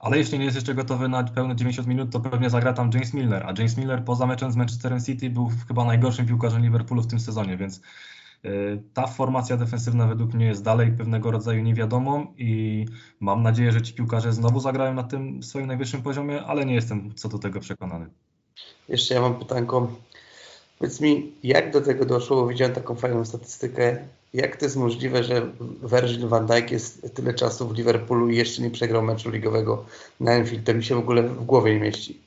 [0.00, 3.14] Ale jeśli nie jest jeszcze gotowy na pełne 90 minut, to pewnie zagra tam James
[3.14, 3.42] Milner.
[3.46, 7.20] A James Milner poza meczem z Manchesterem City był chyba najgorszym piłkarzem Liverpoolu w tym
[7.20, 7.80] sezonie, więc
[8.94, 12.84] ta formacja defensywna według mnie jest dalej pewnego rodzaju niewiadomą i
[13.20, 17.14] mam nadzieję, że ci piłkarze znowu zagrają na tym swoim najwyższym poziomie, ale nie jestem
[17.14, 18.06] co do tego przekonany.
[18.88, 19.88] Jeszcze ja mam pytanko
[20.78, 23.96] Powiedz mi, jak do tego doszło, bo widziałem taką fajną statystykę.
[24.34, 25.50] Jak to jest możliwe, że
[25.82, 29.84] Virgil van Dijk jest tyle czasu w Liverpoolu i jeszcze nie przegrał meczu ligowego
[30.20, 30.66] na Anfield?
[30.66, 32.25] To mi się w ogóle w głowie nie mieści.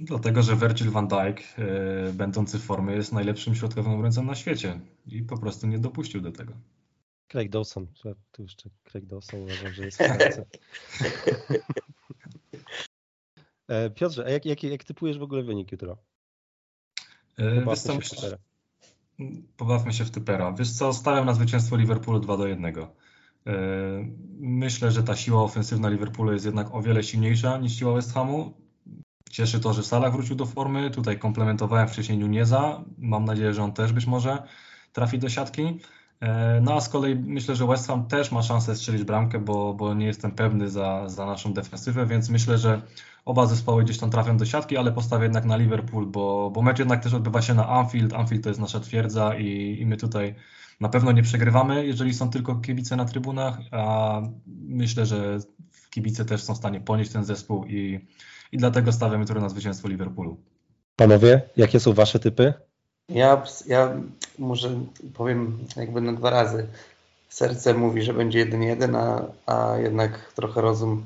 [0.00, 4.80] Dlatego, że Virgil van Dijk, yy, będący w formie, jest najlepszym środkowym obrońcą na świecie
[5.06, 6.52] i po prostu nie dopuścił do tego.
[7.28, 7.86] Craig Dawson,
[8.32, 10.00] tu jeszcze Craig Dawson uważam, że jest w
[13.68, 15.96] e, Piotrze, a jak, jak, jak typujesz w ogóle wynik jutro?
[17.36, 18.36] Pobawmy się, w
[19.56, 20.52] Pobawmy się w typera.
[20.52, 22.76] Wiesz co, stawiam na zwycięstwo Liverpoolu 2 do 1.
[22.76, 22.86] E,
[24.38, 28.67] myślę, że ta siła ofensywna Liverpoolu jest jednak o wiele silniejsza niż siła West Hamu.
[29.30, 30.90] Cieszy to, że Salah wrócił do formy.
[30.90, 32.84] Tutaj komplementowałem wcześniej Nuneza.
[32.98, 34.42] Mam nadzieję, że on też być może
[34.92, 35.80] trafi do siatki.
[36.20, 39.74] E, no a z kolei myślę, że West Ham też ma szansę strzelić bramkę, bo,
[39.74, 42.82] bo nie jestem pewny za, za naszą defensywę, więc myślę, że
[43.24, 46.78] oba zespoły gdzieś tam trafią do siatki, ale postawię jednak na Liverpool, bo, bo mecz
[46.78, 48.12] jednak też odbywa się na Anfield.
[48.12, 50.34] Anfield to jest nasza twierdza i, i my tutaj
[50.80, 54.20] na pewno nie przegrywamy, jeżeli są tylko kibice na trybunach, a
[54.68, 55.38] myślę, że
[55.90, 58.00] kibice też są w stanie ponieść ten zespół i,
[58.52, 60.36] i dlatego stawiamy tutaj na zwycięstwo Liverpoolu.
[60.96, 62.54] Panowie, jakie są wasze typy?
[63.08, 63.94] Ja, ja
[64.38, 64.70] może
[65.14, 66.66] powiem jakby na dwa razy.
[67.28, 69.22] Serce mówi, że będzie 1-1, a,
[69.54, 71.04] a jednak trochę rozum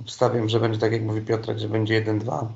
[0.00, 2.46] obstawiam, że będzie tak jak mówi Piotrek, że będzie 1-2.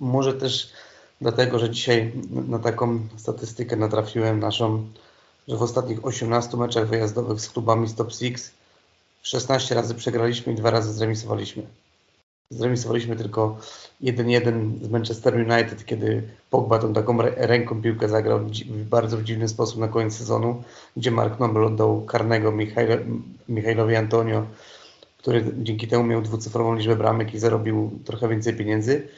[0.00, 0.72] Może też
[1.20, 4.88] dlatego, że dzisiaj na taką statystykę natrafiłem naszą,
[5.48, 8.34] że w ostatnich 18 meczach wyjazdowych z klubami z top 6
[9.22, 11.62] 16 razy przegraliśmy i dwa razy zremisowaliśmy.
[12.50, 13.58] Zremisowaliśmy tylko
[14.02, 19.80] 1-1 z Manchester United, kiedy Pogba tą taką ręką piłkę zagrał w bardzo dziwny sposób
[19.80, 20.62] na koniec sezonu,
[20.96, 22.52] gdzie Mark Noble oddał karnego
[23.48, 24.46] Michailowi Antonio,
[25.18, 29.08] który dzięki temu miał dwucyfrową liczbę bramek i zarobił trochę więcej pieniędzy.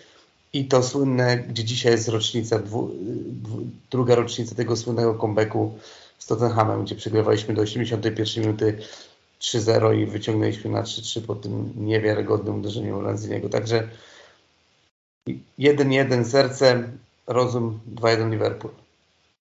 [0.52, 2.62] I to słynne, gdzie dzisiaj jest rocznica,
[3.90, 5.78] druga rocznica tego słynnego comebacku
[6.18, 8.78] z Tottenhamem, gdzie przegrywaliśmy do 81 minuty
[9.40, 13.48] 3-0 i wyciągnęliśmy na 3-3 po tym niewiarygodnym uderzeniu Lanziniego.
[13.48, 13.88] Także
[15.58, 16.88] 1-1 serce,
[17.26, 18.74] rozum, 2-1 Liverpool.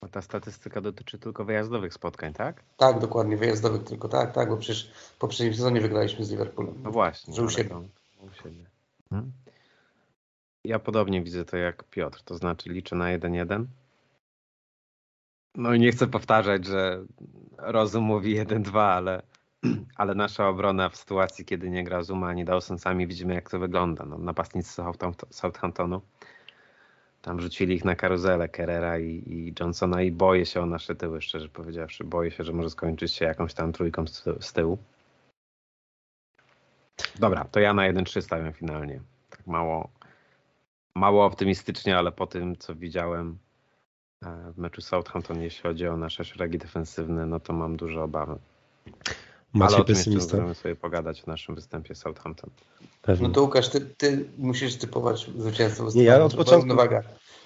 [0.02, 2.64] A ta statystyka dotyczy tylko wyjazdowych spotkań, tak?
[2.78, 6.74] Tak, dokładnie, wyjazdowych tylko, tak, tak, bo przecież w poprzednim sezonie wygraliśmy z Liverpoolem.
[6.84, 7.34] No właśnie.
[7.34, 7.76] Że u siebie.
[8.20, 8.66] u siebie.
[9.10, 9.32] Hmm?
[10.66, 13.66] Ja podobnie widzę to jak Piotr, to znaczy liczę na 1-1.
[15.56, 17.06] No i nie chcę powtarzać, że
[17.58, 19.22] rozum mówi 1-2, ale
[19.96, 23.60] ale nasza obrona w sytuacji, kiedy nie gra Zuma ani Dawson, sami widzimy jak to
[23.60, 24.06] wygląda.
[24.06, 24.82] No, napastnicy
[25.30, 26.02] Southamptonu
[27.22, 31.22] tam rzucili ich na karuzelę Kerrera i, i, Johnsona i boję się o nasze tyły,
[31.22, 32.04] szczerze powiedziawszy.
[32.04, 34.78] Boję się, że może skończyć się jakąś tam trójką z, z tyłu.
[37.20, 39.02] Dobra, to ja na 1-3 stawiam finalnie.
[39.30, 39.90] Tak mało,
[40.96, 43.38] mało optymistycznie, ale po tym, co widziałem
[44.26, 48.40] e, w meczu Southampton, jeśli chodzi o nasze szeregi defensywne, no to mam duże obawy.
[49.54, 50.38] Macie Ale pesymista.
[50.38, 52.50] możemy sobie pogadać w naszym występie Southampton.
[53.02, 53.28] Pewnie.
[53.28, 55.88] No to Łukasz, ty, ty musisz typować zwycięstwo.
[55.96, 56.78] Nie, ja od początku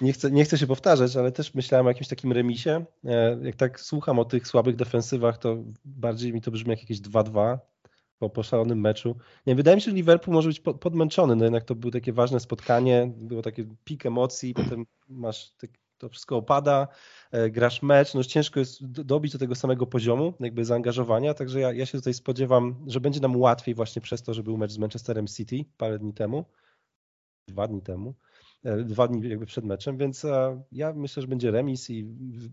[0.00, 2.84] nie chcę, nie chcę się powtarzać, ale też myślałem o jakimś takim remisie.
[3.04, 7.00] E, jak tak słucham o tych słabych defensywach, to bardziej mi to brzmi jak jakieś
[7.00, 7.58] 2-2
[8.18, 9.16] po poszalonym meczu.
[9.46, 12.40] Nie, wydaje mi się, że Liverpool może być podmęczony, no jednak to było takie ważne
[12.40, 15.52] spotkanie, było taki pik emocji, potem masz
[16.04, 16.88] to wszystko opada,
[17.32, 21.72] e, grasz mecz, no ciężko jest dobić do tego samego poziomu jakby zaangażowania, także ja,
[21.72, 24.78] ja się tutaj spodziewam, że będzie nam łatwiej właśnie przez to, że był mecz z
[24.78, 26.44] Manchesterem City parę dni temu,
[27.48, 28.14] dwa dni temu,
[28.64, 32.04] e, dwa dni jakby przed meczem, więc e, ja myślę, że będzie remis i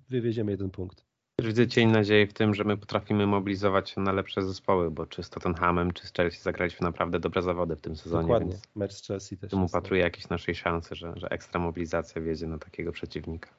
[0.09, 1.10] wywieziemy jeden punkt.
[1.47, 5.23] Widzę cień nadziei w tym, że my potrafimy mobilizować się na lepsze zespoły, bo czy
[5.23, 8.21] z Tottenhamem, czy z Chelsea zagraliśmy naprawdę dobre zawody w tym sezonie.
[8.21, 9.51] Dokładnie, mecz z Chelsea też.
[9.51, 13.49] Tu upatruję jakieś naszej szansy, że, że ekstra mobilizacja wiedzie na takiego przeciwnika.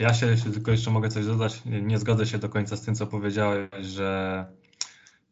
[0.00, 2.94] Ja się, jeśli tylko jeszcze mogę coś dodać, nie zgodzę się do końca z tym,
[2.94, 4.46] co powiedziałeś, że,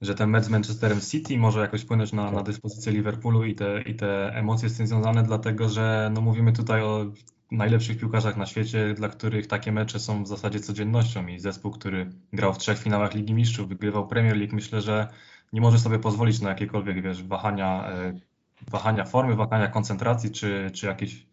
[0.00, 3.82] że ten mecz z Manchesterem City może jakoś wpłynąć na, na dyspozycję Liverpoolu i te,
[3.82, 7.06] i te emocje z tym związane, dlatego że no, mówimy tutaj o
[7.56, 12.10] najlepszych piłkarzach na świecie, dla których takie mecze są w zasadzie codziennością i zespół, który
[12.32, 15.08] grał w trzech finałach Ligi Mistrzów, wygrywał Premier League, myślę, że
[15.52, 18.12] nie może sobie pozwolić na jakiekolwiek wiesz, wahania, e,
[18.70, 21.26] wahania formy, wahania koncentracji, czy, czy jakieś,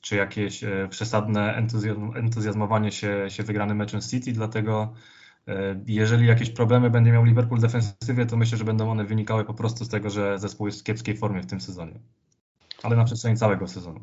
[0.00, 1.54] czy jakieś e, przesadne
[2.14, 4.92] entuzjazmowanie się, się wygranym meczem City, dlatego
[5.48, 9.44] e, jeżeli jakieś problemy będzie miał Liverpool w defensywie, to myślę, że będą one wynikały
[9.44, 12.00] po prostu z tego, że zespół jest w kiepskiej formie w tym sezonie.
[12.82, 14.00] Ale na przestrzeni całego sezonu.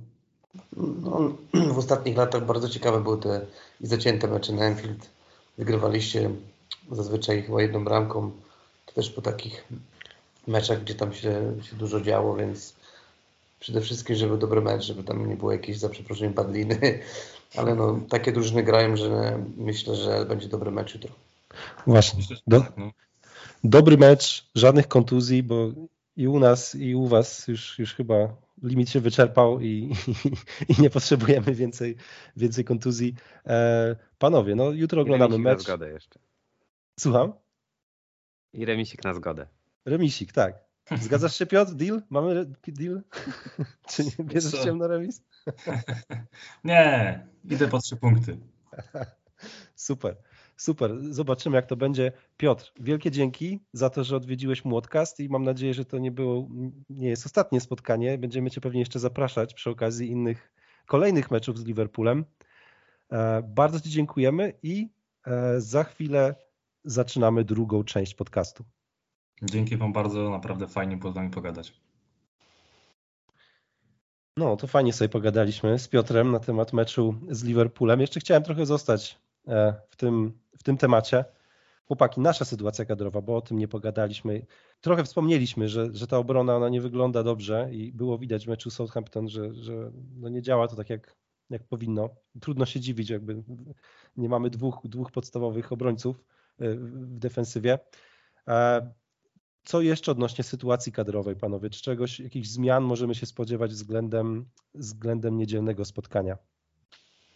[0.77, 1.33] No,
[1.73, 3.45] w ostatnich latach bardzo ciekawe były te
[3.81, 5.09] i zacięte mecze na Enfield.
[5.57, 6.29] Wygrywaliście
[6.91, 8.31] zazwyczaj chyba jedną bramką.
[8.85, 9.67] To też po takich
[10.47, 12.73] meczach, gdzie tam się, się dużo działo, więc
[13.59, 16.79] przede wszystkim, żeby dobry mecz, żeby tam nie było jakiejś, za przeproszeniem, padliny.
[17.57, 21.11] Ale no, takie drużyny grają, że myślę, że będzie dobry mecz jutro.
[21.87, 22.23] Właśnie.
[22.47, 22.91] Do, tak, no.
[23.63, 25.71] dobry mecz, żadnych kontuzji, bo
[26.17, 30.82] i u nas, i u was już, już chyba limit się wyczerpał i, i, i
[30.82, 31.95] nie potrzebujemy więcej,
[32.38, 33.15] więcej kontuzji.
[33.47, 35.58] E, panowie, no jutro oglądamy mecz.
[35.58, 36.19] na zgodę jeszcze.
[36.99, 37.34] Słucham?
[38.54, 39.47] I remisik na zgodę.
[39.86, 40.56] Remisik, tak.
[41.02, 41.73] Zgadzasz się Piotr?
[41.73, 42.02] Deal?
[42.10, 43.02] Mamy deal?
[43.89, 45.23] Czy nie bierzesz się na remis?
[46.63, 48.38] nie, idę po trzy punkty.
[49.76, 50.15] Super.
[50.57, 52.11] Super, zobaczymy jak to będzie.
[52.37, 56.47] Piotr, wielkie dzięki za to, że odwiedziłeś Młodcast i mam nadzieję, że to nie było,
[56.89, 58.17] nie jest ostatnie spotkanie.
[58.17, 60.53] Będziemy Cię pewnie jeszcze zapraszać przy okazji innych,
[60.87, 62.25] kolejnych meczów z Liverpoolem.
[63.11, 64.89] E, bardzo Ci dziękujemy i
[65.27, 66.35] e, za chwilę
[66.83, 68.63] zaczynamy drugą część podcastu.
[69.41, 71.83] Dzięki Wam bardzo, naprawdę fajnie było z Wami pogadać.
[74.37, 78.01] No, to fajnie sobie pogadaliśmy z Piotrem na temat meczu z Liverpoolem.
[78.01, 81.25] Jeszcze chciałem trochę zostać e, w tym w tym temacie.
[81.85, 84.45] Chłopaki, nasza sytuacja kadrowa, bo o tym nie pogadaliśmy.
[84.81, 88.69] Trochę wspomnieliśmy, że, że ta obrona ona nie wygląda dobrze i było widać w meczu
[88.69, 91.15] Southampton, że, że no nie działa to tak jak,
[91.49, 92.09] jak powinno.
[92.41, 93.43] Trudno się dziwić, jakby
[94.17, 96.23] nie mamy dwóch, dwóch podstawowych obrońców
[96.59, 97.79] e, w defensywie.
[98.47, 98.91] E,
[99.63, 101.69] co jeszcze odnośnie sytuacji kadrowej, panowie?
[101.69, 106.37] Czy czegoś, jakichś zmian możemy się spodziewać względem, względem niedzielnego spotkania?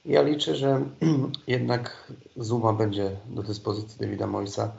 [0.08, 0.86] Ja liczę, że
[1.48, 4.72] jednak Zuma będzie do dyspozycji Davida Moisa.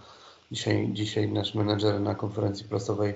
[0.53, 3.14] Dzisiaj, dzisiaj nasz menedżer na konferencji prasowej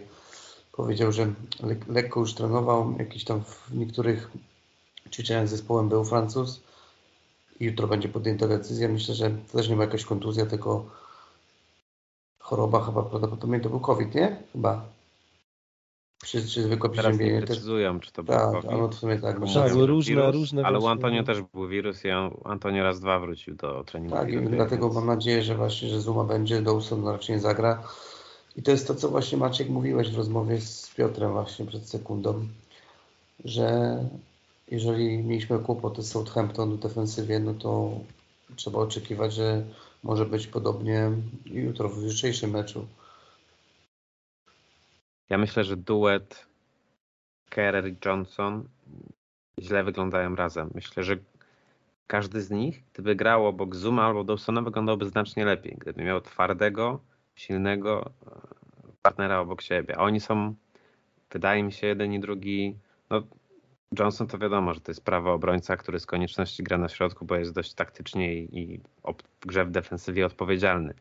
[0.72, 4.30] powiedział, że le lekko już trenował, jakiś tam w niektórych
[5.10, 6.60] ćwiczeniach z zespołem był Francuz
[7.60, 8.88] jutro będzie podjęta decyzja.
[8.88, 10.86] Myślę, że to też nie ma jakaś kontuzja, tylko
[12.38, 14.36] choroba chyba prawdopodobnie to był COVID, nie?
[14.52, 14.84] Chyba.
[16.24, 18.70] Czy, czy zwykłe Teraz nie precyzują, czy to był tak, COVID.
[18.70, 19.22] Ale w sumie tak.
[19.22, 22.08] tak różne, wirus, różne ale u Antonio też był wirus i
[22.44, 24.16] Antonio raz dwa wrócił do treningu.
[24.16, 24.94] Tak, i dlatego więc...
[24.94, 27.82] mam nadzieję, że właśnie, że Zuma będzie, Dawson raczej nie zagra.
[28.56, 32.46] I to jest to, co właśnie Maciek mówiłeś w rozmowie z Piotrem właśnie przed sekundą,
[33.44, 33.98] że
[34.70, 37.90] jeżeli mieliśmy kłopoty z Southampton w defensywie, no to
[38.56, 39.62] trzeba oczekiwać, że
[40.02, 41.10] może być podobnie
[41.44, 42.86] jutro w jutrzejszym meczu.
[45.32, 46.46] Ja myślę, że duet
[47.50, 48.68] Kerr i Johnson
[49.60, 50.70] źle wyglądają razem.
[50.74, 51.16] Myślę, że
[52.06, 55.76] każdy z nich, gdyby grał obok Zuma albo Dawsona, wyglądałby znacznie lepiej.
[55.78, 57.00] Gdyby miał twardego,
[57.34, 58.30] silnego e,
[59.02, 59.96] partnera obok siebie.
[59.98, 60.54] A oni są,
[61.30, 62.78] wydaje mi się, jeden i drugi.
[63.10, 63.22] No,
[63.98, 67.36] Johnson to wiadomo, że to jest prawy obrońca, który z konieczności gra na środku, bo
[67.36, 68.80] jest dość taktycznie i,
[69.42, 70.94] w grze w defensywie odpowiedzialny.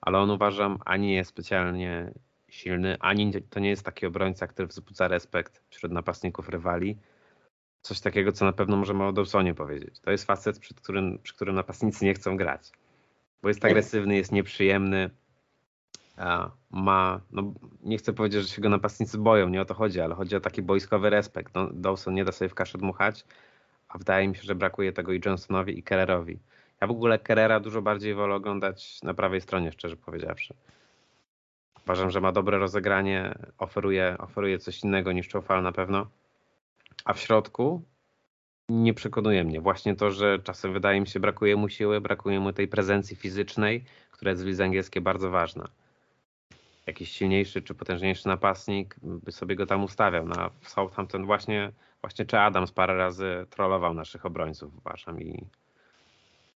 [0.00, 2.12] Ale on uważam, ani jest specjalnie
[2.50, 6.98] silny, ani to nie jest taki obrońca, który wzbudza respekt wśród napastników rywali.
[7.82, 10.00] Coś takiego, co na pewno możemy o Dawsonie powiedzieć.
[10.00, 12.72] To jest facet, przy którym, przy którym napastnicy nie chcą grać.
[13.42, 15.10] Bo jest agresywny, jest nieprzyjemny,
[16.70, 20.14] ma, no nie chcę powiedzieć, że się go napastnicy boją, nie o to chodzi, ale
[20.14, 21.54] chodzi o taki boiskowy respekt.
[21.54, 23.24] No, Dawson nie da sobie w kaszę dmuchać,
[23.88, 26.38] a wydaje mi się, że brakuje tego i Johnsonowi i Kellerowi.
[26.80, 30.54] Ja w ogóle Kerrera dużo bardziej wolę oglądać na prawej stronie, szczerze powiedziawszy.
[31.90, 36.06] Uważam, że ma dobre rozegranie, oferuje, oferuje coś innego niż Czofal na pewno.
[37.04, 37.82] A w środku
[38.68, 39.60] nie przekonuje mnie.
[39.60, 43.84] Właśnie to, że czasem wydaje mi się brakuje mu siły, brakuje mu tej prezencji fizycznej,
[44.10, 45.68] która jest w lidze angielskiej bardzo ważna.
[46.86, 50.26] Jakiś silniejszy czy potężniejszy napastnik by sobie go tam ustawiał.
[50.26, 55.20] Na w Southampton właśnie, właśnie czy Adams parę razy trollował naszych obrońców, uważam.
[55.20, 55.44] I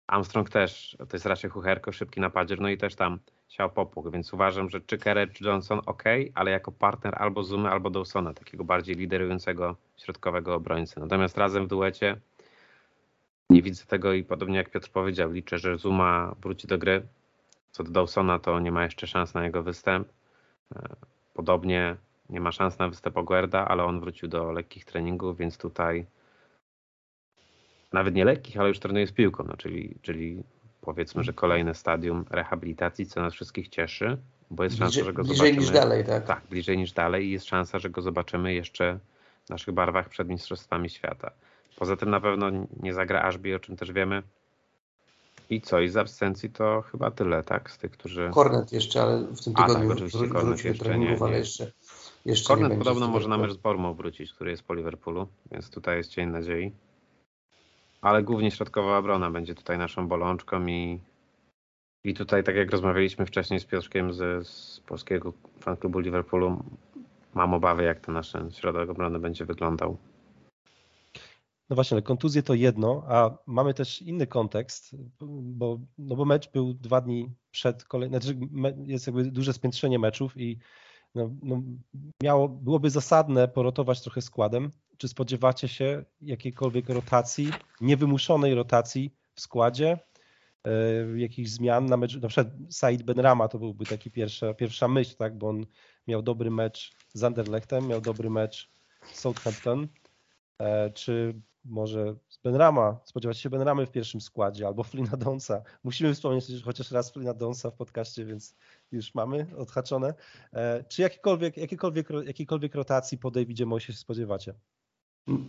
[0.07, 3.19] Armstrong też, to jest raczej chucherko, szybki napadzier, no i też tam
[3.51, 7.71] siał popłuch, więc uważam, że czy Kerry, czy Johnson ok, ale jako partner albo Zumy,
[7.71, 11.01] albo Dawsona, takiego bardziej liderującego środkowego obrońcy.
[11.01, 12.17] Natomiast razem w duecie
[13.51, 17.03] Nie widzę tego i podobnie jak Piotr powiedział, liczę, że Zuma wróci do gry.
[17.71, 20.09] Co do Dawsona, to nie ma jeszcze szans na jego występ.
[20.77, 20.97] E,
[21.35, 21.97] podobnie
[22.29, 26.07] nie ma szans na występ Oguerda, ale on wrócił do lekkich treningów, więc tutaj
[27.93, 30.43] nawet nie lekkich, ale już trenuje z piłką, no, czyli, czyli
[30.81, 34.17] powiedzmy, że kolejne stadium rehabilitacji, co nas wszystkich cieszy,
[34.51, 35.61] bo jest bliżej, szansa, że go bliżej zobaczymy.
[35.61, 36.27] niż dalej, tak?
[36.27, 38.99] Tak, bliżej niż dalej i jest szansa, że go zobaczymy jeszcze
[39.47, 41.31] w naszych barwach przed Mistrzostwami Świata.
[41.77, 42.51] Poza tym na pewno
[42.83, 44.23] nie zagra Ashby, o czym też wiemy.
[45.51, 47.71] I co, i z absencji to chyba tyle, tak?
[47.71, 48.31] Z tych, którzy...
[48.35, 51.37] Kornet jeszcze, ale w tym A, tak, tygodniu oczywiście, wró- Kornet jeszcze nie, nie.
[51.37, 51.73] jeszcze,
[52.25, 55.97] jeszcze Kornet podobno może na mecz z Bormą wrócić, który jest po Liverpoolu, więc tutaj
[55.97, 56.73] jest cień nadziei.
[58.01, 61.01] Ale głównie środkowa obrona będzie tutaj naszą bolączką i,
[62.05, 66.65] i tutaj, tak jak rozmawialiśmy wcześniej z Piotrkiem z, z polskiego fanklubu Liverpoolu,
[67.35, 69.97] mam obawy, jak ten nasz środek obrony będzie wyglądał.
[71.71, 74.97] No właśnie, ale kontuzje to jedno, a mamy też inny kontekst,
[75.43, 78.39] bo, no bo mecz był dwa dni przed kolejnym, znaczy
[78.87, 80.59] jest jakby duże spiętrzenie meczów i
[81.15, 81.63] no, no
[82.23, 84.71] miało, byłoby zasadne porotować trochę składem.
[85.01, 89.99] Czy spodziewacie się jakiejkolwiek rotacji, niewymuszonej rotacji w składzie,
[90.65, 90.71] e,
[91.19, 95.39] jakichś zmian na mecz, na przykład Said Benrama to byłby taki pierwsza, pierwsza myśl, tak,
[95.39, 95.67] bo on
[96.09, 98.71] miał dobry mecz z Anderlechtem, miał dobry mecz
[99.13, 99.89] z Southampton,
[100.61, 105.63] E, czy może z Benrama, spodziewać się Benramy w pierwszym składzie, albo Flina Donsa.
[105.85, 108.55] Musimy wspomnieć chociaż raz Flina Donsa w podcaście, więc
[108.93, 110.15] już mamy odhaczone.
[110.53, 114.55] E, Czy jakikolwiek, jakikolwiek, jakiejkolwiek rotacji po Davidzie Moysie się spodziewacie?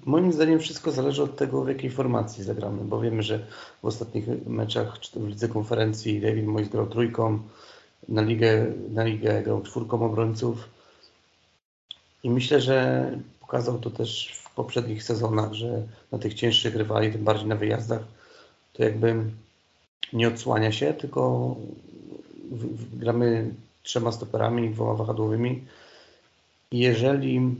[0.05, 3.47] Moim zdaniem wszystko zależy od tego, w jakiej formacji zagramy, bo wiemy, że
[3.81, 7.39] w ostatnich meczach czy w lidze konferencji David Moyes grał trójką,
[8.09, 10.69] na ligę, na ligę grał czwórką obrońców
[12.23, 17.23] i myślę, że pokazał to też w poprzednich sezonach, że na tych cięższych rywali, tym
[17.23, 18.01] bardziej na wyjazdach,
[18.73, 19.23] to jakby
[20.13, 21.55] nie odsłania się, tylko
[22.93, 23.53] gramy
[23.83, 25.63] trzema stoperami dwoma wahadłowymi.
[26.71, 27.55] I jeżeli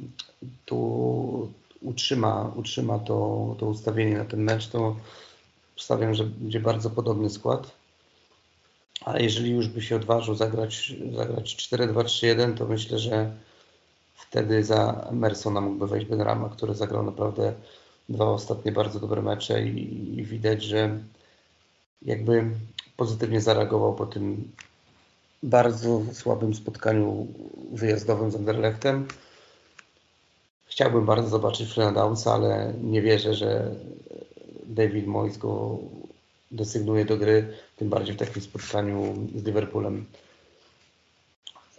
[0.66, 1.50] tu
[1.82, 4.96] utrzyma, utrzyma to, to ustawienie na ten mecz, to
[5.78, 7.72] stawiam, że będzie bardzo podobny skład.
[9.06, 13.32] Ale jeżeli już by się odważył zagrać, zagrać 4-2-3-1, to myślę, że
[14.16, 17.54] wtedy za Emersona mógłby wejść Benrama, który zagrał naprawdę
[18.10, 21.00] dwa ostatnie bardzo dobre mecze i, i widać, że
[22.02, 22.50] jakby
[22.98, 24.52] pozytywnie zareagował po tym
[25.44, 27.28] bardzo słabym spotkaniu
[27.74, 29.08] wyjazdowym z Anderlechtem.
[30.72, 33.76] Chciałbym bardzo zobaczyć Downsa, ale nie wierzę, że
[34.66, 35.78] David Moyes go
[36.52, 40.06] desygnuje do gry, tym bardziej w takim spotkaniu z Liverpoolem.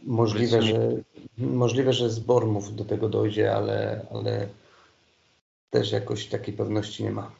[0.03, 0.91] Możliwe, że,
[1.39, 4.49] możliwe, że z Bormów do tego dojdzie, ale, ale
[5.71, 7.31] też jakoś takiej pewności nie ma.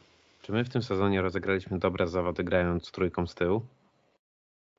[0.41, 3.61] Czy my w tym sezonie rozegraliśmy dobre zawody grając trójką z tyłu?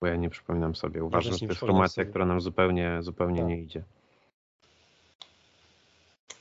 [0.00, 1.04] Bo ja nie przypominam sobie.
[1.04, 2.10] Uważam, że to jest formacja, sobie.
[2.10, 3.48] która nam zupełnie, zupełnie Tak.
[3.48, 3.82] nie idzie.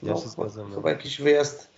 [0.03, 0.75] Ja No, się zgadzam, no.
[0.75, 1.69] Chyba jakiś wyjazd,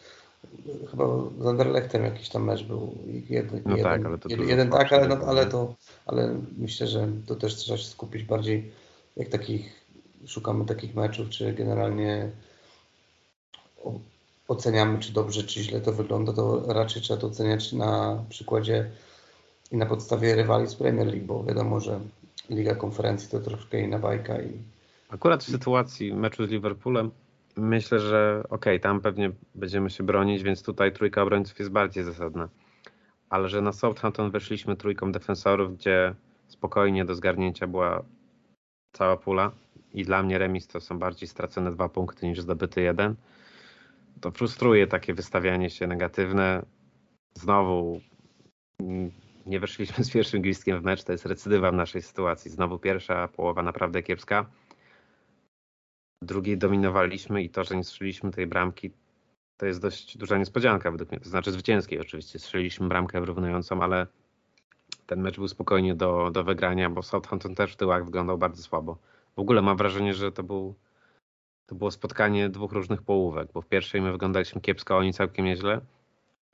[0.91, 1.05] chyba
[1.39, 2.97] z Anderlechtem jakiś tam mecz był.
[3.29, 6.87] Jeden, No jeden, tak, ale to jeden, jeden tak, ale, no, ale to, ale myślę,
[6.87, 8.71] że to też trzeba się skupić bardziej,
[9.17, 9.85] jak takich,
[10.25, 12.31] szukamy takich meczów, czy generalnie
[14.47, 18.91] oceniamy, czy dobrze, czy źle to wygląda, to raczej trzeba to oceniać na przykładzie
[19.71, 21.99] i na podstawie rywali z Premier League, bo wiadomo, że
[22.49, 24.51] Liga Konferencji to troszkę inna bajka i
[25.09, 27.11] Akurat w sytuacji meczu z Liverpoolem
[27.57, 32.49] myślę, że okej, tam pewnie będziemy się bronić, więc tutaj trójka obrońców jest bardziej zasadna.
[33.29, 36.15] Ale że na Southampton weszliśmy trójką defensorów, gdzie
[36.47, 38.03] spokojnie do zgarnięcia była
[38.93, 39.51] cała pula
[39.93, 43.15] i dla mnie remis to są bardziej stracone dwa punkty niż zdobyty jeden,
[44.21, 46.65] to frustruje takie wystawianie się negatywne.
[47.33, 48.01] Znowu
[49.45, 52.51] nie weszliśmy z pierwszym gwizdkiem w mecz, to jest recydywa w naszej sytuacji.
[52.51, 54.45] Znowu pierwsza połowa naprawdę kiepska.
[56.21, 58.91] Drugiej dominowaliśmy i to, że nie strzeliliśmy tej bramki,
[59.57, 61.19] to jest dość duża niespodzianka według mnie.
[61.19, 62.39] To znaczy zwycięskiej oczywiście.
[62.39, 64.07] Strzeliliśmy bramkę wyrównującą, ale
[65.05, 68.97] ten mecz był spokojnie do, do wygrania, bo Southampton też w tyłach wyglądał bardzo słabo.
[69.35, 70.75] W ogóle mam wrażenie, że to, był,
[71.65, 75.81] to było spotkanie dwóch różnych połówek, bo w pierwszej my wyglądaliśmy kiepsko, oni całkiem nieźle,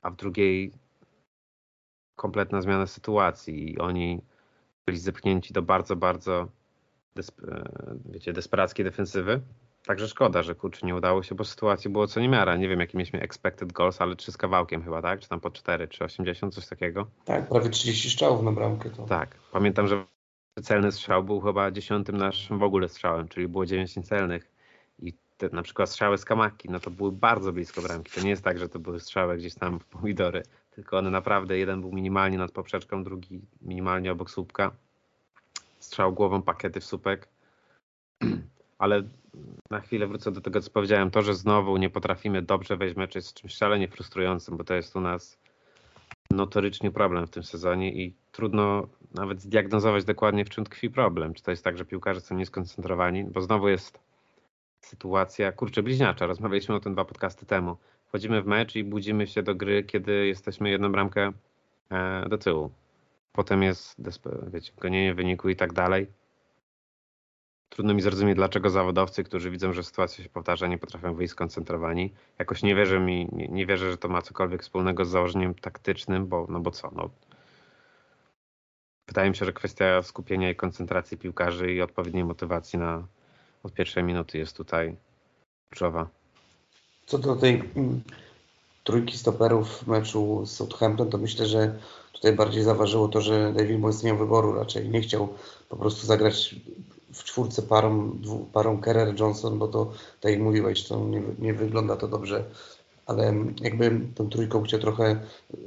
[0.02, 0.72] a w drugiej
[2.16, 4.22] kompletna zmiana sytuacji i oni
[4.86, 6.48] byli zepchnięci do bardzo, bardzo
[7.16, 7.64] desp- e,
[8.04, 9.40] wiecie, desperackiej defensywy.
[9.86, 12.56] Także szkoda, że kurczę nie udało się, bo sytuacji było co niemiara.
[12.56, 15.20] Nie wiem, jaki mieliśmy expected goals, ale trzy z kawałkiem chyba, tak?
[15.20, 17.06] Czy tam po 4, czy 80, coś takiego.
[17.24, 19.02] tak, prawie 30 strzałów na bramkę to.
[19.06, 19.36] Tak.
[19.52, 20.04] Pamiętam, że
[20.62, 24.50] celny strzał był chyba dziesiątym naszym w ogóle strzałem, czyli było 9 niecelnych.
[24.98, 28.12] I te, na przykład strzały z kamaki, no to były bardzo blisko bramki.
[28.12, 30.42] To nie jest tak, że to były strzały gdzieś tam w pomidory.
[30.70, 34.72] tylko one naprawdę, jeden był minimalnie nad poprzeczką, drugi minimalnie obok słupka.
[35.82, 37.28] Strzał głową, pakiety w słupek.
[38.78, 39.02] Ale
[39.70, 41.10] na chwilę wrócę do tego, co powiedziałem.
[41.10, 44.96] To, że znowu nie potrafimy dobrze wejść mecze jest czymś szalenie frustrującym, bo to jest
[44.96, 45.38] u nas
[46.30, 51.34] notorycznie problem w tym sezonie i trudno nawet zdiagnozować dokładnie w czym tkwi problem.
[51.34, 54.00] Czy to jest tak, że piłkarze są nieskoncentrowani, bo znowu jest
[54.80, 56.26] sytuacja, kurczę, bliźniacza.
[56.26, 57.76] Rozmawialiśmy o tym dwa podcasty temu.
[58.06, 61.32] Wchodzimy w mecz i budzimy się do gry, kiedy jesteśmy jedną bramkę
[61.90, 62.70] e, do tyłu.
[63.32, 63.96] Potem jest,
[64.52, 66.06] wiecie, gonienie wyniku i tak dalej.
[67.68, 72.12] Trudno mi zrozumieć, dlaczego zawodowcy, którzy widzą, że sytuacja się powtarza, nie potrafią wyjść skoncentrowani.
[72.38, 76.26] Jakoś nie wierzę mi, nie, nie wierzę, że to ma cokolwiek wspólnego z założeniem taktycznym,
[76.26, 77.10] bo no bo co, no.
[79.08, 83.06] Wydaje mi się, że kwestia skupienia i koncentracji piłkarzy i odpowiedniej motywacji na
[83.62, 84.96] od pierwszej minuty jest tutaj
[85.70, 86.08] kluczowa.
[87.06, 88.02] Co do tej mm,
[88.84, 91.78] trójki stoperów w meczu z Southampton, to myślę, że
[92.12, 94.88] tutaj bardziej zaważyło to, że David Moyes nie miał wyboru raczej.
[94.88, 95.28] Nie chciał
[95.68, 96.54] po prostu zagrać
[97.12, 98.18] w czwórce parą,
[98.52, 102.44] parą Kerrer-Johnson, bo to, tak jak mówiłeś, to nie, nie wygląda to dobrze
[103.06, 105.20] ale jakby tą trójką chciał trochę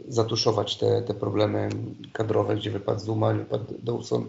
[0.07, 1.69] zatuszować te, te problemy
[2.13, 4.27] kadrowe, gdzie wypadł Zuma, wypadł Dawson.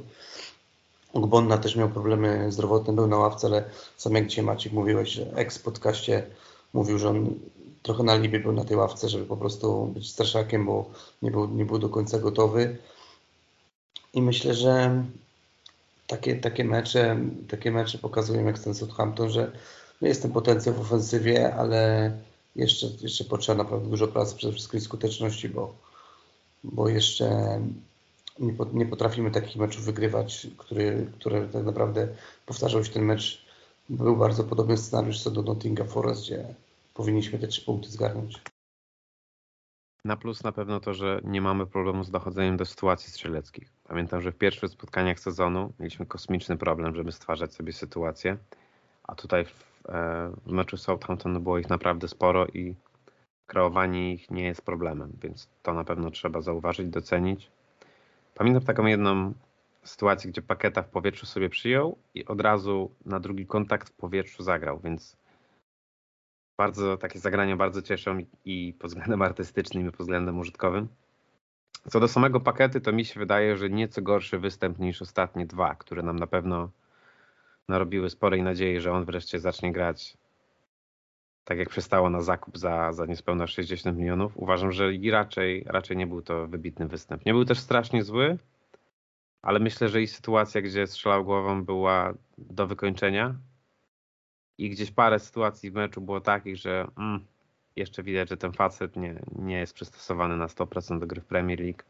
[1.14, 3.64] Gbonna też miał problemy zdrowotne, był na ławce, ale
[3.96, 6.26] sam jak dzisiaj Maciek mówiłeś, że ex podcaście
[6.72, 7.34] mówił, że on
[7.86, 10.90] trochę na libie był na tej ławce, żeby po prostu być straszakiem, bo
[11.22, 12.76] nie był, nie był do końca gotowy.
[14.14, 15.04] I myślę, że
[16.06, 17.16] takie, takie mecze,
[17.48, 19.52] takie mecze pokazują jak ten Southampton, że
[20.00, 22.12] jest ten potencjał w ofensywie, ale
[22.56, 25.74] jeszcze, jeszcze potrzeba naprawdę dużo pracy, przede wszystkim skuteczności, bo,
[26.64, 27.60] bo jeszcze
[28.38, 32.08] nie, nie potrafimy takich meczów wygrywać, który, które tak naprawdę
[32.46, 33.46] powtarzał się ten mecz.
[33.88, 36.54] Był bardzo podobny scenariusz co do Nottingham Forest, gdzie
[36.96, 38.42] powinniśmy te trzy punkty zgarnąć.
[40.04, 43.72] Na plus na pewno to, że nie mamy problemu z dochodzeniem do sytuacji strzeleckich.
[43.84, 48.36] Pamiętam, że w pierwszych spotkaniach sezonu mieliśmy kosmiczny problem, żeby stwarzać sobie sytuację,
[49.02, 52.74] a tutaj w, e, w meczu Southampton było ich naprawdę sporo i
[53.46, 57.50] kreowanie ich nie jest problemem, więc to na pewno trzeba zauważyć, docenić.
[58.34, 59.32] Pamiętam taką jedną
[59.84, 64.42] sytuację, gdzie Paketa w powietrzu sobie przyjął i od razu na drugi kontakt w powietrzu
[64.42, 65.16] zagrał, więc
[66.56, 70.88] bardzo takie zagrania bardzo cieszą i pod względem artystycznym i pod względem użytkowym.
[71.90, 75.74] Co do samego pakety, to mi się wydaje, że nieco gorszy występ niż ostatnie dwa,
[75.74, 76.70] które nam na pewno
[77.68, 80.16] narobiły sporej nadziei, że on wreszcie zacznie grać
[81.46, 84.32] tak jak przystało na zakup za, za niespełna 60 milionów.
[84.36, 87.26] Uważam, że i raczej, raczej nie był to wybitny występ.
[87.26, 88.38] Nie był też strasznie zły,
[89.42, 93.34] ale myślę, że i sytuacja, gdzie strzelał głową była do wykończenia
[94.58, 97.26] i gdzieś parę sytuacji w meczu było takich, że mm,
[97.76, 101.60] jeszcze widać, że ten facet nie, nie jest przystosowany na 100% do gry w Premier
[101.60, 101.82] League.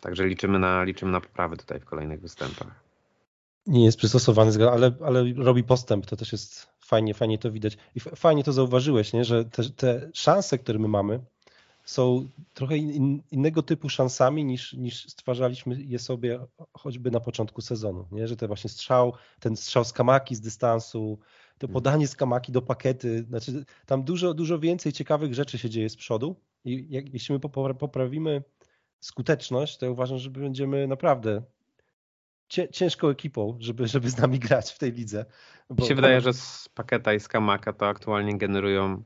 [0.00, 2.82] Także liczymy na, liczymy na poprawę tutaj w kolejnych występach.
[3.66, 7.76] Nie jest przystosowany, ale, ale robi postęp, to też jest fajnie, fajnie to widać.
[7.94, 9.24] I fajnie to zauważyłeś, nie?
[9.24, 11.20] że te, te szanse, które my mamy,
[11.84, 18.06] są trochę in, innego typu szansami niż, niż stwarzaliśmy je sobie choćby na początku sezonu.
[18.12, 18.28] Nie?
[18.28, 21.18] Że ten właśnie strzał, ten strzał z kamaki z dystansu,
[21.58, 21.74] to mm.
[21.74, 25.96] podanie z kamaki do pakiety, znaczy tam dużo, dużo więcej ciekawych rzeczy się dzieje z
[25.96, 27.40] przodu i jak, jeśli my
[27.74, 28.42] poprawimy
[29.00, 31.42] skuteczność, to ja uważam, że będziemy naprawdę
[32.48, 35.24] ciężką ekipą, żeby, żeby z nami grać w tej lidze.
[35.70, 39.02] Mi się wydaje, że z Paketa i z Kamaka to aktualnie generują,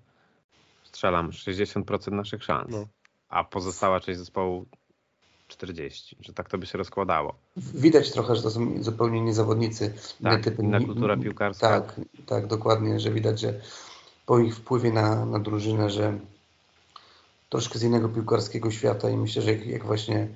[0.97, 2.87] strzelam, 60% naszych szans, no.
[3.29, 4.67] a pozostała część zespołu
[5.49, 7.35] 40, że tak to by się rozkładało.
[7.57, 9.95] Widać trochę, że to są zupełnie inni zawodnicy.
[10.23, 11.69] Tak, typy, inna kultura piłkarska.
[11.69, 13.61] Tak, tak, dokładnie, że widać, że
[14.27, 16.19] po ich wpływie na, na drużynę, że
[17.49, 20.29] troszkę z innego piłkarskiego świata i myślę, że jak, jak właśnie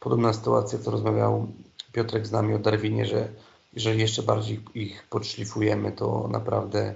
[0.00, 1.48] podobna sytuacja, co rozmawiał
[1.92, 3.28] Piotrek z nami o Darwinie, że
[3.72, 6.94] jeżeli jeszcze bardziej ich podszlifujemy, to naprawdę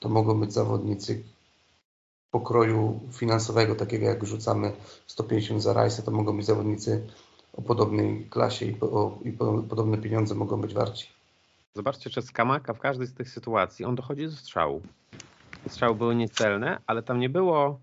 [0.00, 1.22] to mogą być zawodnicy
[2.30, 4.72] pokroju finansowego, takiego jak rzucamy
[5.06, 7.06] 150 za Rajsa, to mogą być zawodnicy
[7.52, 9.32] o podobnej klasie i, o, i
[9.68, 11.08] podobne pieniądze mogą być warci.
[11.74, 14.82] Zobaczcie, że Skamaka w każdej z tych sytuacji on dochodzi do strzału.
[15.68, 17.78] Strzały były niecelne, ale tam nie było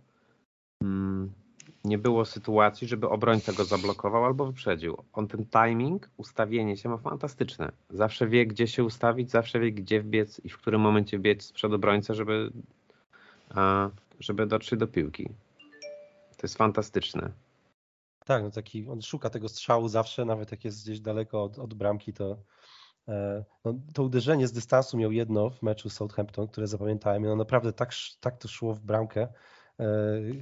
[0.80, 1.32] hmm,
[1.86, 4.98] nie było sytuacji, żeby obrońca go zablokował albo wyprzedził.
[5.14, 7.72] On ten timing, ustawienie się ma fantastyczne.
[7.90, 11.52] Zawsze wie, gdzie się ustawić, zawsze wie, gdzie wbiec i w którym momencie wbiec z
[11.52, 12.52] przodu obrońca, żeby,
[14.20, 15.30] żeby dotrzeć do piłki.
[16.38, 17.32] To jest fantastyczne.
[18.26, 21.74] Tak, no taki, on szuka tego strzału zawsze, nawet jak jest gdzieś daleko od, od
[21.74, 22.38] bramki, to
[23.08, 27.24] e, no, to uderzenie z dystansu miał jedno w meczu Southampton, które zapamiętałem.
[27.24, 29.28] No naprawdę tak, tak to szło w bramkę,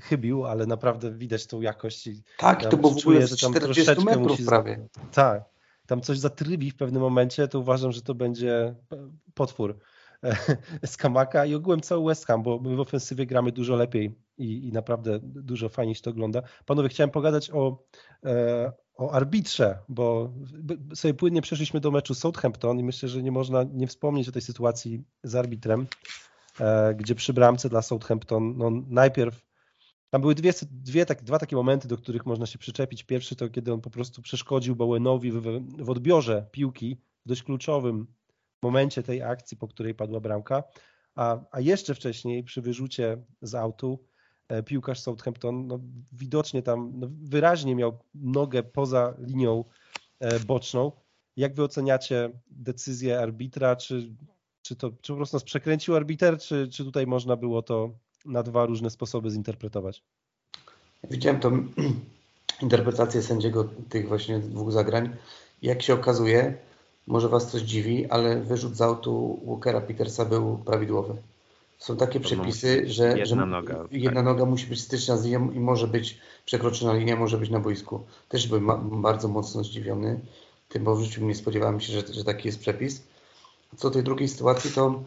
[0.02, 2.10] chybił, ale naprawdę widać tą jakość.
[2.38, 4.88] Tak, to było w ogóle że tam troszeczkę musi prawie.
[5.12, 5.44] Tak,
[5.88, 8.76] tam coś zatrybi w pewnym momencie, to uważam, że to będzie
[9.34, 9.80] potwór
[10.86, 14.68] z Kamaka i ogółem cały West Ham, bo my w ofensywie gramy dużo lepiej i,
[14.68, 16.42] i naprawdę dużo fajniej się to ogląda.
[16.66, 17.84] Panowie, chciałem pogadać o,
[18.26, 20.34] e, o arbitrze, bo
[20.96, 24.42] sobie płynnie przeszliśmy do meczu Southampton i myślę, że nie można nie wspomnieć o tej
[24.42, 25.88] sytuacji z arbitrem,
[26.60, 29.54] e, gdzie przy bramce dla Southampton no najpierw
[30.10, 33.04] tam były dwie, dwie tak, dwa takie momenty, do których można się przyczepić.
[33.04, 35.42] Pierwszy to, kiedy on po prostu przeszkodził Bowenowi w,
[35.78, 38.08] w odbiorze piłki w dość kluczowym
[38.64, 40.64] momencie tej akcji, po której padła bramka,
[41.16, 44.00] a, a jeszcze wcześniej przy wyrzucie z autu
[44.48, 45.80] e, piłkarz Southampton no,
[46.12, 49.64] widocznie tam no, wyraźnie miał nogę poza linią
[50.20, 50.92] e, boczną.
[51.38, 53.76] Jak wy oceniacie decyzję arbitra?
[53.76, 54.16] Czy,
[54.62, 58.44] czy to czy po prostu nas przekręcił arbiter, czy, czy tutaj można było to na
[58.44, 60.04] dwa różne sposoby zinterpretować?
[61.12, 61.68] Widziałem tą
[62.62, 65.16] interpretację sędziego tych właśnie dwóch zagrań.
[65.62, 66.58] Jak się okazuje,
[67.08, 71.16] może Was coś dziwi, ale wyrzut z autu Walkera Petersa był prawidłowy.
[71.78, 74.26] Są takie to przepisy, że jedna, że noga, jedna tak.
[74.26, 78.04] noga musi być styczna z linią i może być przekroczona linia, może być na boisku.
[78.30, 80.20] Też byłem bardzo mocno zdziwiony
[80.70, 83.04] tym, bo w życiu nie spodziewałem się, że, że taki jest przepis.
[83.78, 85.04] Co do tej drugiej sytuacji, to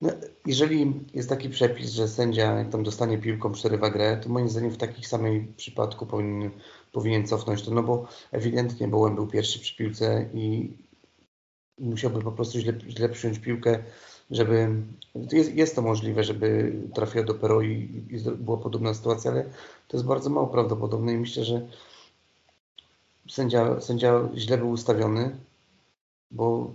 [0.00, 0.10] no,
[0.46, 4.70] jeżeli jest taki przepis, że sędzia jak tam dostanie piłką, przerywa grę, to moim zdaniem
[4.70, 6.50] w takim samym przypadku powinien,
[6.94, 10.72] powinien cofnąć to, no bo ewidentnie Bołem był pierwszy przy piłce i
[11.78, 13.84] musiałby po prostu źle, źle przyjąć piłkę,
[14.30, 14.68] żeby...
[15.32, 19.44] Jest, jest to możliwe, żeby trafiła do Pero i, i była podobna sytuacja, ale
[19.88, 21.68] to jest bardzo mało prawdopodobne i myślę, że
[23.28, 25.36] sędzia, sędzia źle był ustawiony,
[26.30, 26.72] bo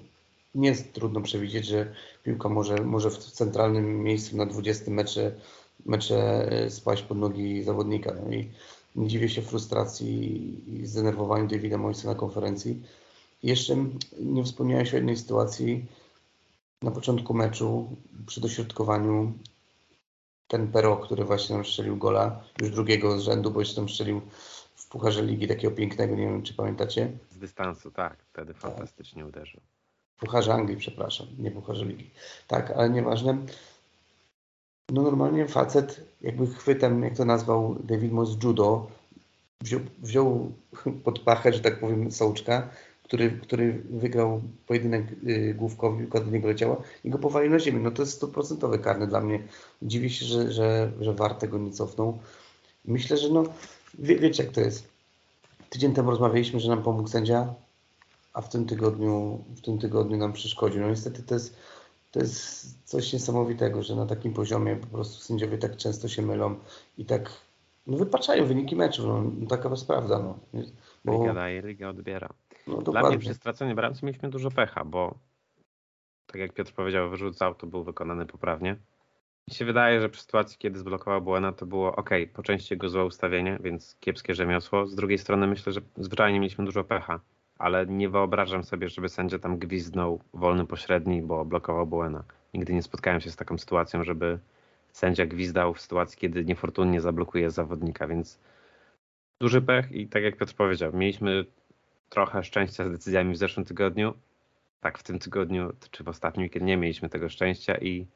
[0.55, 1.93] nie jest trudno przewidzieć, że
[2.23, 5.35] piłka może, może w centralnym miejscu na 20 metrze,
[5.85, 8.15] metrze e, spaść pod nogi zawodnika.
[8.25, 8.49] No i
[8.95, 12.83] nie dziwię się frustracji i zdenerwowaniu Davida Moysa na konferencji.
[13.43, 13.75] Jeszcze
[14.19, 15.85] nie wspomniałeś o jednej sytuacji
[16.81, 19.33] na początku meczu, przy dośrodkowaniu
[20.47, 24.21] ten Pero, który właśnie nam strzelił gola, już drugiego z rzędu, bo jeszcze tam strzelił
[24.75, 27.11] w Pucharze Ligi takiego pięknego, nie wiem czy pamiętacie.
[27.31, 29.29] Z dystansu, tak, wtedy fantastycznie tak.
[29.29, 29.61] uderzył.
[30.19, 32.09] Pucharze Anglii, przepraszam, nie Pucharze Ligi.
[32.47, 33.37] Tak, ale nieważne.
[34.91, 38.87] No normalnie facet jakby chwytem, jak to nazwał David Moss judo,
[39.61, 40.51] wziął, wziął
[41.03, 42.69] pod pachę, że tak powiem, sołczka,
[43.03, 47.79] który, który wygrał pojedynek y, główkowy, piłka do niego leciała i go powalił na ziemię.
[47.79, 49.43] No to jest stuprocentowy karny dla mnie.
[49.81, 52.19] Dziwię się, że, że, że VAR tego nie cofnął.
[52.85, 53.43] Myślę, że no,
[53.99, 54.87] wie, wiecie jak to jest.
[55.69, 57.53] Tydzień temu rozmawialiśmy, że nam pomógł sędzia,
[58.33, 60.81] a w tym tygodniu, w tym tygodniu nam przeszkodził.
[60.81, 61.55] No niestety to jest,
[62.11, 66.55] to jest coś niesamowitego, że na takim poziomie po prostu sędziowie tak często się mylą
[66.97, 67.31] i tak
[67.87, 69.07] no, wypaczają wyniki meczu.
[69.07, 70.19] No, no taka jest prawda.
[70.19, 70.39] No.
[71.05, 71.19] Bo...
[71.19, 72.29] Liga daje, Liga odbiera.
[72.67, 75.15] No, Dla mnie przy straconej bramce mieliśmy dużo pecha, bo
[76.25, 78.75] tak jak Piotr powiedział, wyrzucał, to był wykonany poprawnie.
[79.47, 82.89] Mi się wydaje, że przy sytuacji, kiedy zblokował Buena, to było ok, po części jego
[82.89, 84.87] złe ustawienie, więc kiepskie rzemiosło.
[84.87, 87.19] Z drugiej strony myślę, że zwyczajnie mieliśmy dużo pecha
[87.59, 92.23] ale nie wyobrażam sobie, żeby sędzia tam gwizdnął wolny pośredni, bo blokował Buena.
[92.53, 94.39] Nigdy nie spotkałem się z taką sytuacją, żeby
[94.91, 98.39] sędzia gwizdał w sytuacji, kiedy niefortunnie zablokuje zawodnika, więc
[99.41, 101.45] duży pech i tak jak Piotr powiedział, mieliśmy
[102.09, 104.13] trochę szczęścia z decyzjami w zeszłym tygodniu.
[104.81, 108.07] Tak w tym tygodniu, czy w ostatnim, kiedy nie mieliśmy tego szczęścia i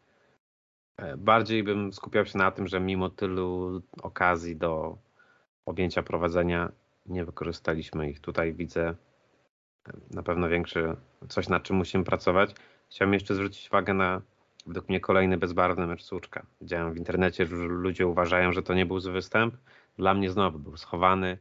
[0.97, 4.97] e, bardziej bym skupiał się na tym, że mimo tylu okazji do
[5.65, 6.71] objęcia prowadzenia
[7.05, 8.19] nie wykorzystaliśmy ich.
[8.19, 8.95] Tutaj widzę
[10.11, 10.95] na pewno większy,
[11.29, 12.55] coś nad czym musimy pracować.
[12.89, 14.21] Chciałbym jeszcze zwrócić uwagę na
[14.65, 16.45] według mnie kolejny bezbarwny mecz Słuczka.
[16.61, 19.55] Widziałem w internecie, że ludzie uważają, że to nie był zły występ.
[19.97, 21.37] Dla mnie znowu był schowany,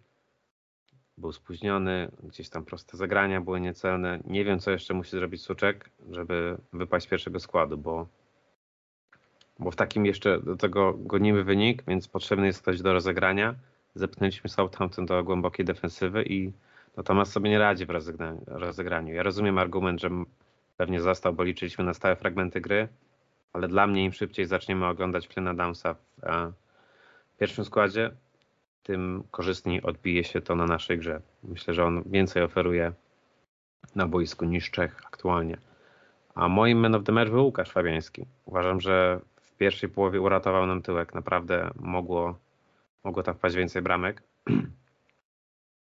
[1.18, 4.20] był spóźniony, gdzieś tam proste zagrania były niecelne.
[4.24, 8.06] Nie wiem, co jeszcze musi zrobić Suczek, żeby wypaść z pierwszego składu, bo,
[9.58, 13.54] bo w takim jeszcze do tego gonimy wynik, więc potrzebny jest ktoś do rozegrania.
[13.94, 16.52] Zepchnęliśmy Southampton do głębokiej defensywy i
[16.96, 17.90] Natomiast sobie nie radzi w
[18.46, 19.14] rozegraniu.
[19.14, 20.10] Ja rozumiem argument, że
[20.76, 22.88] pewnie został, bo liczyliśmy na stałe fragmenty gry,
[23.52, 25.94] ale dla mnie im szybciej zaczniemy oglądać Flynna Downsa
[27.34, 28.10] w pierwszym składzie,
[28.82, 31.20] tym korzystniej odbije się to na naszej grze.
[31.44, 32.92] Myślę, że on więcej oferuje
[33.94, 35.58] na boisku niż Czech aktualnie.
[36.34, 38.26] A moim man of the match był Łukasz Fabiański.
[38.44, 41.14] Uważam, że w pierwszej połowie uratował nam tyłek.
[41.14, 42.38] Naprawdę mogło,
[43.04, 44.22] mogło tam wpaść więcej bramek.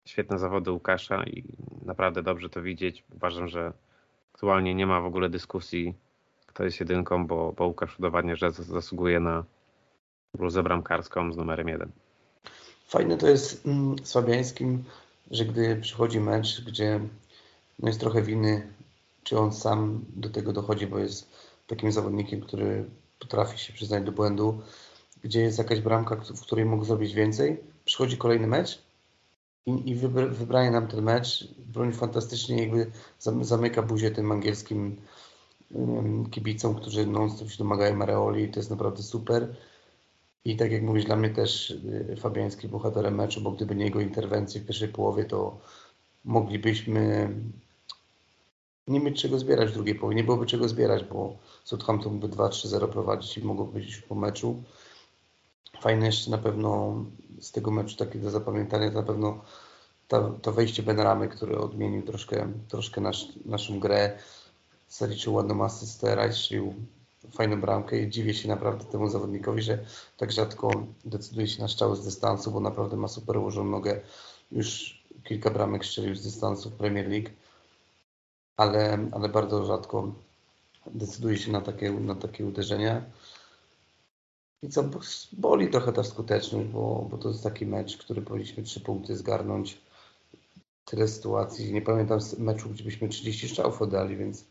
[0.08, 1.44] świetne zawody Łukasza i
[1.84, 3.04] naprawdę dobrze to widzieć.
[3.16, 3.72] Uważam, że
[4.34, 5.94] aktualnie nie ma w ogóle dyskusji,
[6.46, 9.44] kto jest jedynką, bo, bo Łukasz udowadnia, że zasługuje na,
[10.34, 11.90] bluzę bramkarską z numerem jeden.
[12.86, 14.84] Fajne to jest mm, Słabiańskim,
[15.30, 17.00] że gdy przychodzi mecz, gdzie
[17.78, 18.72] no jest trochę winy,
[19.22, 21.30] czy on sam do tego dochodzi, bo jest
[21.66, 22.84] takim zawodnikiem, który
[23.18, 24.62] potrafi się przyznać do błędu,
[25.22, 28.87] gdzie jest jakaś bramka, w której mógł zrobić więcej, przychodzi kolejny mecz
[29.68, 29.94] i, i
[30.30, 32.90] wybranie nam ten mecz, broń fantastycznie jakby
[33.40, 34.96] zamyka buzię tym angielskim
[36.30, 39.54] kibicom, którzy non-stop się domagają Mareoli, to jest naprawdę super.
[40.44, 44.00] I tak jak mówisz, dla mnie też y, Fabiański bohaterem meczu, bo gdyby nie jego
[44.00, 45.58] interwencji w pierwszej połowie, to
[46.24, 47.34] moglibyśmy
[48.88, 50.16] nie mieć czego zbierać w drugiej połowie.
[50.16, 54.62] Nie byłoby czego zbierać, bo Southampton mógłby 2-3-0 prowadzić i mogłoby być po meczu.
[55.80, 56.94] Fajne jeszcze na pewno
[57.40, 59.44] z tego meczu takie do zapamiętania, na pewno
[60.08, 64.18] to, to wejście Benramy, który odmienił troszkę, troszkę nasz, naszą grę.
[64.88, 66.74] Zaliczył ładną asystę, rajszył
[67.32, 69.78] fajną bramkę i dziwię się naprawdę temu zawodnikowi, że
[70.16, 70.70] tak rzadko
[71.04, 74.00] decyduje się na strzały z dystansu, bo naprawdę ma super ułożoną nogę.
[74.52, 77.30] Już kilka bramek strzelił z dystansu w Premier League,
[78.56, 80.12] ale, ale bardzo rzadko
[80.86, 83.02] decyduje się na takie, na takie uderzenia.
[84.62, 84.90] I co
[85.32, 89.80] boli trochę ta skuteczność, bo, bo to jest taki mecz, który powinniśmy trzy punkty zgarnąć.
[90.84, 91.72] Tyle sytuacji.
[91.72, 94.44] Nie pamiętam meczu, gdzie byśmy 30 strzałów oddali, więc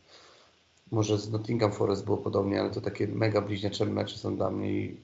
[0.90, 4.72] może z Nottingham Forest było podobnie, ale to takie mega bliźniacze mecze są dla mnie
[4.72, 5.00] i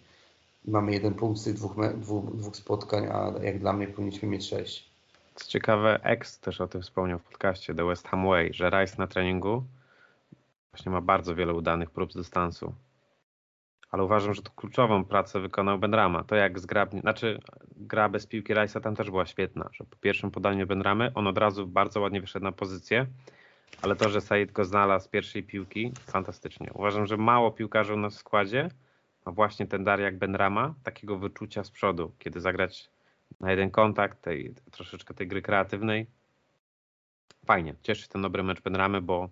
[0.64, 4.46] mamy jeden punkt z tych dwóch, dwóch, dwóch spotkań, a jak dla mnie powinniśmy mieć
[4.46, 4.90] sześć.
[5.34, 8.94] Co ciekawe, X też o tym wspomniał w podcaście The West Ham Way, że Rice
[8.98, 9.64] na treningu
[10.72, 12.74] właśnie ma bardzo wiele udanych prób z dystansu.
[13.95, 16.24] Ale uważam, że tu kluczową pracę wykonał Benrama.
[16.24, 17.40] To jak zgrabnie, znaczy
[17.76, 21.38] gra bez piłki Rice'a tam też była świetna, że po pierwszym podaniu Benramy on od
[21.38, 23.07] razu bardzo ładnie wyszedł na pozycję,
[23.82, 26.70] ale to, że Said go znalazł z pierwszej piłki, fantastycznie.
[26.74, 28.68] Uważam, że mało piłkarzy u nas w składzie
[29.26, 32.90] ma właśnie ten dar jak Benrama, takiego wyczucia z przodu, kiedy zagrać
[33.40, 36.07] na jeden kontakt, tej, troszeczkę tej gry kreatywnej.
[37.47, 39.28] Fajnie, cieszy ten dobry mecz Benramy, bo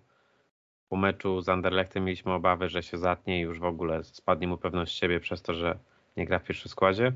[0.89, 4.57] po meczu z Anderlechtem mieliśmy obawy, że się zatnie i już w ogóle spadnie mu
[4.57, 5.77] pewność siebie przez to, że
[6.17, 7.13] nie gra w pierwszym składzie.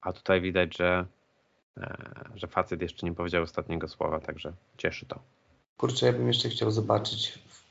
[0.00, 1.06] A tutaj widać, że,
[1.76, 5.18] e, że facet jeszcze nie powiedział ostatniego słowa, także cieszy to.
[5.76, 7.62] Kurczę, ja bym jeszcze chciał zobaczyć w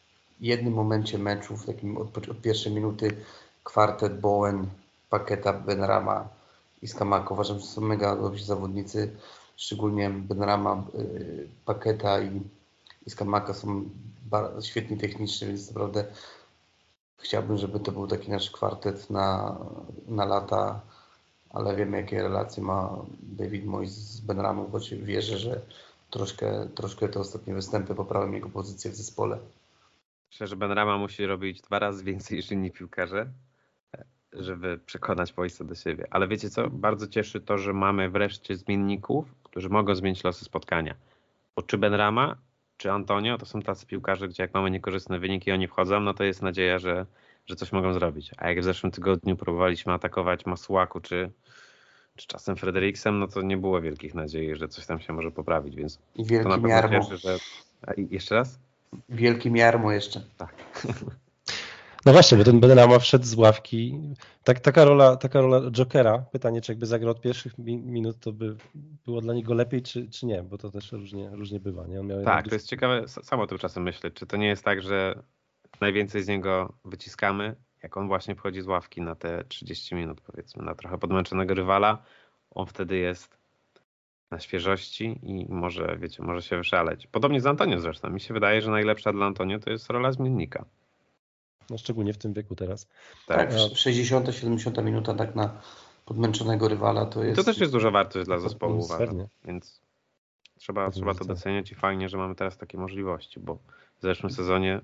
[0.42, 3.18] jednym momencie meczu, w takim od, od pierwszej minuty,
[3.64, 4.68] kwartet Bowen,
[5.10, 6.30] Paketa, Benrama
[6.82, 7.34] i Skamaka.
[7.34, 9.12] Uważam, że są mega dobrzy zawodnicy,
[9.58, 12.42] szczególnie Benrama, y, Paketa i,
[13.08, 13.90] i Skamaka są
[14.62, 16.06] świetni technicznie, więc naprawdę
[17.18, 19.58] chciałbym, żeby to był taki nasz kwartet na,
[20.08, 20.82] na lata,
[21.50, 25.62] ale wiemy, jakie relacje ma David Moyes z Benramą, bo wierzę, że
[26.10, 29.38] troszkę, troszkę te ostatnie występy poprawią jego pozycję w zespole.
[30.32, 33.32] Myślę, że Benrama musi robić dwa razy więcej niż inni piłkarze,
[34.34, 36.08] żeby przekonać Moisa do siebie.
[36.10, 36.70] Ale wiecie co?
[36.70, 40.96] Bardzo cieszy to, że mamy wreszcie zmienników, którzy mogą zmienić losy spotkania.
[41.56, 42.38] Bo czy Benrama,
[42.82, 46.24] czy Antonio, to są tacy piłkarze, gdzie jak mamy niekorzystne wyniki oni wchodzą, no to
[46.24, 47.06] jest nadzieja, że,
[47.46, 48.32] że coś mogą zrobić.
[48.38, 51.32] A jak w zeszłym tygodniu próbowaliśmy atakować Masuaku czy,
[52.16, 55.76] czy czasem Frederiksem, no to nie było wielkich nadziei, że coś tam się może poprawić,
[55.76, 57.38] więc I wielki to na pewno cieszy, że...
[57.88, 58.60] A, jeszcze raz?
[59.10, 60.24] Wielki miarmo jeszcze.
[60.38, 60.54] Tak.
[62.06, 64.00] No właśnie, bo ten Benrama wszedł z ławki.
[64.44, 68.56] Tak, taka, rola, taka rola Jokera, pytanie, czy jakby zagrał od pierwszych minut, to by
[69.06, 71.88] było dla niego lepiej, czy, czy nie, bo to też różnie, różnie bywa.
[71.88, 72.24] Nie?
[72.24, 75.24] Tak, to jest ciekawe, samo tym czasem myślę, czy to nie jest tak, że
[75.82, 80.64] najwięcej z niego wyciskamy, jak on właśnie wchodzi z ławki na te 30 minut, powiedzmy,
[80.64, 82.04] na trochę podmęczonego rywala,
[82.52, 83.38] on wtedy jest
[84.32, 87.08] na świeżości i może, wiecie, może się wyszaleć.
[87.08, 88.10] Podobnie z Antonio zresztą.
[88.10, 90.66] Mi się wydaje, że najlepsza dla Antonio to jest rola zmiennika
[91.72, 92.88] no szczególnie w tym wieku teraz.
[93.28, 95.62] Tak, tak 60-70 minuta tak na
[96.06, 97.36] podmęczonego rywala to jest...
[97.36, 99.82] To też jest duża wartość dla zespołu, uważam, więc
[100.60, 103.56] trzeba, trzeba to doceniać i fajnie, że mamy teraz takie możliwości, bo
[104.00, 104.82] w zeszłym sezonie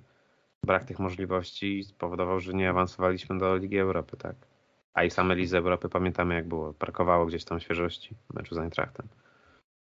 [0.63, 4.35] brak tych możliwości spowodował, że nie awansowaliśmy do Ligi Europy, tak?
[4.93, 8.57] A i same Lidze Europy pamiętamy jak było, brakowało gdzieś tam świeżości w meczu z
[8.57, 9.07] Eintrachtem.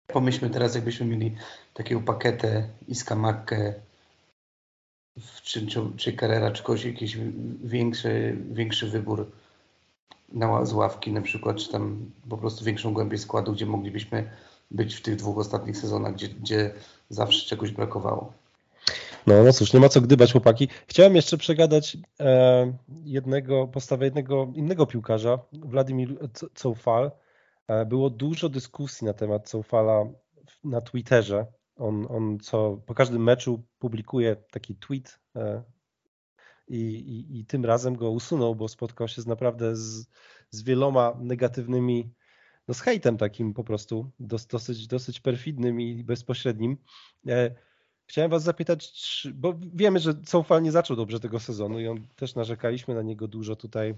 [0.07, 1.35] Pomyślmy teraz, jakbyśmy mieli
[1.73, 3.73] takiego paketę Iska Makke,
[5.43, 7.17] czy, czy, czy Carrera, czy kogoś jakiś
[7.63, 9.31] większy, większy wybór
[10.31, 14.29] na, z ławki na przykład, czy tam po prostu większą głębię składu, gdzie moglibyśmy
[14.71, 16.71] być w tych dwóch ostatnich sezonach, gdzie, gdzie
[17.09, 18.33] zawsze czegoś brakowało.
[19.27, 20.67] No, no cóż, nie ma co gdybać, chłopaki.
[20.87, 27.11] Chciałem jeszcze przegadać e, jednego, postawę jednego innego piłkarza, Władimir Coufal.
[27.67, 30.05] E, było dużo dyskusji na temat Coufala
[30.63, 31.45] na Twitterze.
[31.79, 35.63] On, on co po każdym meczu publikuje taki tweet e,
[36.67, 40.05] i, i, i tym razem go usunął, bo spotkał się z naprawdę z,
[40.49, 42.13] z wieloma negatywnymi,
[42.67, 46.77] no z hejtem takim po prostu, dosyć, dosyć perfidnym i bezpośrednim.
[47.27, 47.55] E,
[48.05, 52.35] chciałem was zapytać, bo wiemy, że Soufal nie zaczął dobrze tego sezonu i on też
[52.35, 53.95] narzekaliśmy na niego dużo tutaj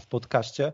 [0.00, 0.72] w podcaście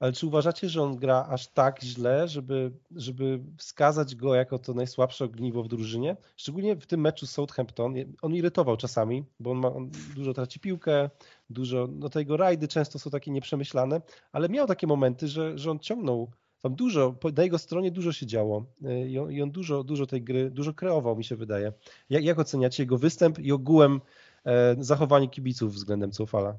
[0.00, 4.74] ale czy uważacie, że on gra aż tak źle, żeby, żeby wskazać go jako to
[4.74, 6.16] najsłabsze ogniwo w drużynie?
[6.36, 7.94] Szczególnie w tym meczu Southampton.
[8.22, 11.10] On irytował czasami, bo on, ma, on dużo traci piłkę,
[11.50, 14.00] dużo, no te jego rajdy często są takie nieprzemyślane,
[14.32, 16.30] ale miał takie momenty, że, że on ciągnął
[16.62, 18.64] tam dużo, na jego stronie dużo się działo
[19.08, 21.72] i on, i on dużo, dużo tej gry, dużo kreował mi się wydaje.
[22.10, 24.00] Jak, jak oceniacie jego występ i ogółem
[24.44, 26.56] e, zachowanie kibiców względem Cofala?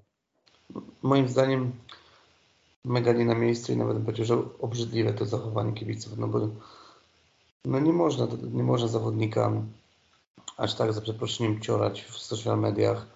[1.02, 1.72] Moim zdaniem
[2.86, 6.49] mega nie na miejscu i nawet bym powiedział, że obrzydliwe to zachowanie kibiców, no bo
[7.65, 9.51] no nie można, nie można zawodnika
[10.57, 13.07] aż tak za przeproszeniem ciorać w social mediach,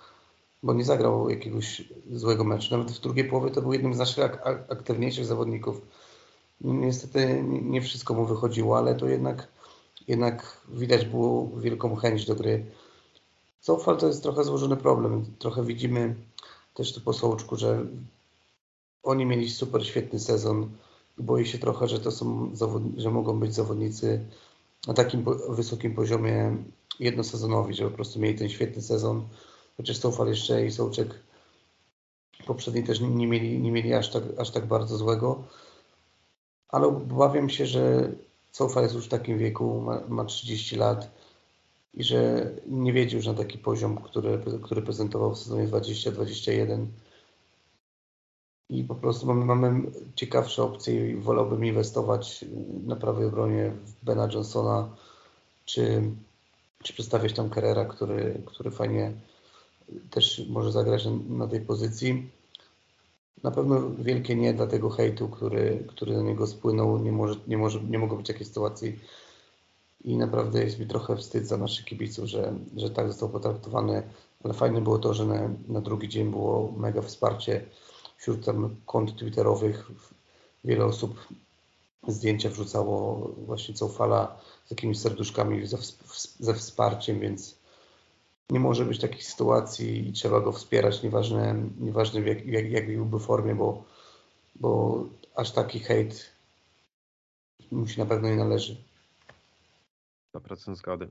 [0.64, 2.78] bo nie zagrał jakiegoś złego meczu.
[2.78, 5.82] Nawet w drugiej połowie to był jednym z naszych ak aktywniejszych zawodników.
[6.62, 9.48] Niestety nie wszystko mu wychodziło, ale to jednak,
[10.08, 12.66] jednak widać było wielką chęć do gry.
[13.62, 15.26] Zaufal to jest trochę złożony problem.
[15.40, 16.16] Trochę widzimy
[16.74, 17.86] też tu po Sołczku, że
[19.06, 20.70] oni mieli super świetny sezon
[21.18, 22.52] boję się trochę, że to są
[22.98, 24.26] że mogą być zawodnicy
[24.88, 26.58] na takim wysokim poziomie
[27.00, 29.28] jednosezonowi, że po prostu mieli ten świetny sezon.
[29.78, 31.20] Chociaż Soufal jeszcze i Sołczek
[32.46, 35.44] poprzedni też nie mieli, nie mieli aż, tak, aż tak bardzo złego.
[36.70, 38.12] Ale obawiam się, że
[38.52, 41.12] Soufal jest już w takim wieku, ma, ma 30 lat
[41.94, 46.88] i że nie wiedzie już na taki poziom, który, który prezentował w sezonie 2021
[48.70, 52.46] i po prostu mamy, mamy ciekawsze opcje i wolałbym inwestować
[52.86, 54.90] na prawej obronie w Bena Johnsona,
[55.66, 56.02] czy,
[56.84, 59.12] czy przedstawiać tam Carrera, który, który fajnie
[60.10, 62.30] też może zagrać na tej pozycji.
[63.44, 66.98] Na pewno wielkie nie dla tego hejtu, który, który na niego spłynął.
[66.98, 69.00] Nie, może, nie, może, nie mogło być takiej sytuacji
[70.04, 74.04] i naprawdę jest mi trochę wstyd za naszych kibiców, że, że tak został potraktowany,
[74.44, 77.66] ale fajne było to, że na, na drugi dzień było mega wsparcie
[78.18, 79.92] wśród tam kont twitterowych
[80.64, 81.28] wiele osób
[82.08, 85.78] zdjęcia wrzucało właśnie co fala z jakimiś serduszkami ze,
[86.40, 87.60] ze wsparciem, więc
[88.50, 92.88] nie może być takiej sytuacji i trzeba go wspierać, nieważne, nieważne w jak, jak, jak
[92.88, 93.84] byłby formie, bo,
[94.56, 95.04] bo
[95.36, 96.32] aż taki hejt
[97.72, 98.84] mu się na pewno nie należy.
[100.36, 101.10] 100% zgody.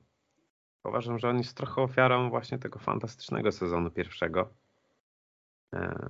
[0.85, 4.49] Uważam, że on jest trochę ofiarą właśnie tego fantastycznego sezonu pierwszego.
[5.73, 6.09] E,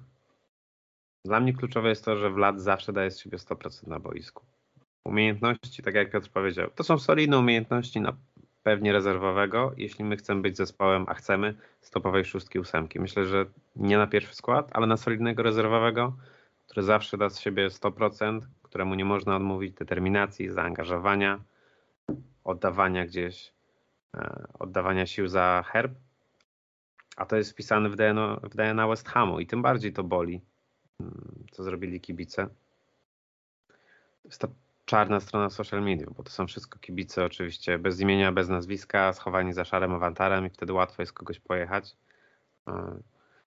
[1.25, 4.45] dla mnie kluczowe jest to, że Vlad zawsze daje z siebie 100% na boisku.
[5.05, 8.17] Umiejętności, tak jak Piotr powiedział, to są solidne umiejętności na
[8.63, 13.01] pewnie rezerwowego, jeśli my chcemy być zespołem, a chcemy stopowej szóstki, ósemki.
[13.01, 13.47] Myślę, że
[13.77, 16.17] nie na pierwszy skład, ale na solidnego rezerwowego,
[16.67, 21.41] który zawsze da z siebie 100%, któremu nie można odmówić determinacji, zaangażowania,
[22.45, 23.53] oddawania gdzieś,
[24.17, 25.93] e, oddawania sił za herb,
[27.17, 30.41] a to jest wpisane w DNA, w DNA West Hamu i tym bardziej to boli,
[31.51, 32.47] co zrobili kibice.
[34.23, 34.49] To jest ta
[34.85, 39.53] czarna strona social media, bo to są wszystko kibice oczywiście bez imienia, bez nazwiska, schowani
[39.53, 41.97] za szarym awantarem i wtedy łatwo jest kogoś pojechać.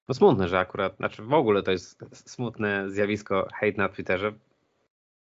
[0.08, 4.34] No smutne, że akurat, znaczy w ogóle to jest smutne zjawisko hate na Twitterze.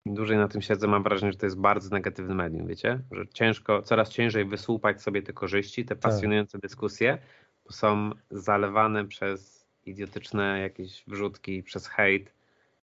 [0.04, 3.00] Im dłużej na tym siedzę, mam wrażenie, że to jest bardzo negatywny medium, wiecie?
[3.12, 5.98] Że ciężko, coraz ciężej wysłupać sobie te korzyści, te tak.
[5.98, 6.60] pasjonujące tak.
[6.60, 7.18] dyskusje,
[7.66, 12.32] bo są zalewane przez idiotyczne jakieś wrzutki przez hejt.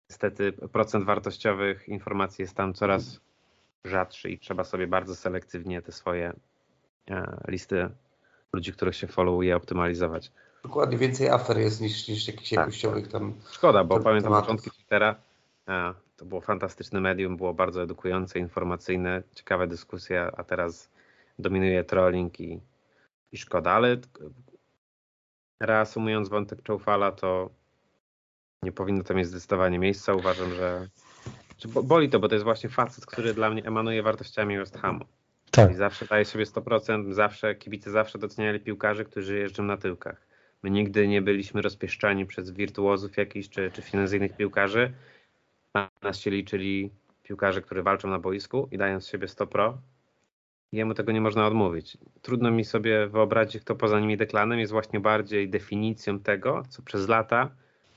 [0.09, 3.19] Niestety procent wartościowych informacji jest tam coraz
[3.85, 6.33] rzadszy i trzeba sobie bardzo selektywnie te swoje
[7.09, 7.89] e, listy
[8.53, 10.31] ludzi, których się followuje, optymalizować.
[10.63, 13.33] Dokładnie więcej afer jest niż, niż jakichś tak, jakościowych tam.
[13.51, 14.47] Szkoda, bo pamiętam tematów.
[14.47, 15.15] początki Twittera.
[15.67, 20.89] E, to było fantastyczne medium, było bardzo edukujące, informacyjne, ciekawe dyskusje, a teraz
[21.39, 22.59] dominuje trolling i,
[23.31, 23.97] i szkoda, ale
[25.65, 27.49] reasumując wątek Czoufala, to
[28.63, 30.13] nie powinno tam mieć zdecydowanie miejsca.
[30.13, 30.87] Uważam, że
[31.83, 35.05] boli to, bo to jest właśnie facet, który dla mnie emanuje wartościami West Hamu.
[35.51, 35.71] Tak.
[35.71, 40.27] I zawsze daje sobie 100%, zawsze kibice zawsze doceniali piłkarzy, którzy jeżdżą na tyłkach.
[40.63, 44.93] My nigdy nie byliśmy rozpieszczani przez wirtuozów jakichś czy, czy financyjnych piłkarzy.
[45.73, 46.91] Na nas się liczyli
[47.23, 49.77] piłkarze, którzy walczą na boisku i dają z siebie 100 pro
[50.71, 51.97] jemu tego nie można odmówić.
[52.21, 57.07] Trudno mi sobie wyobrazić, kto poza nimi deklanem jest właśnie bardziej definicją tego, co przez
[57.07, 57.49] lata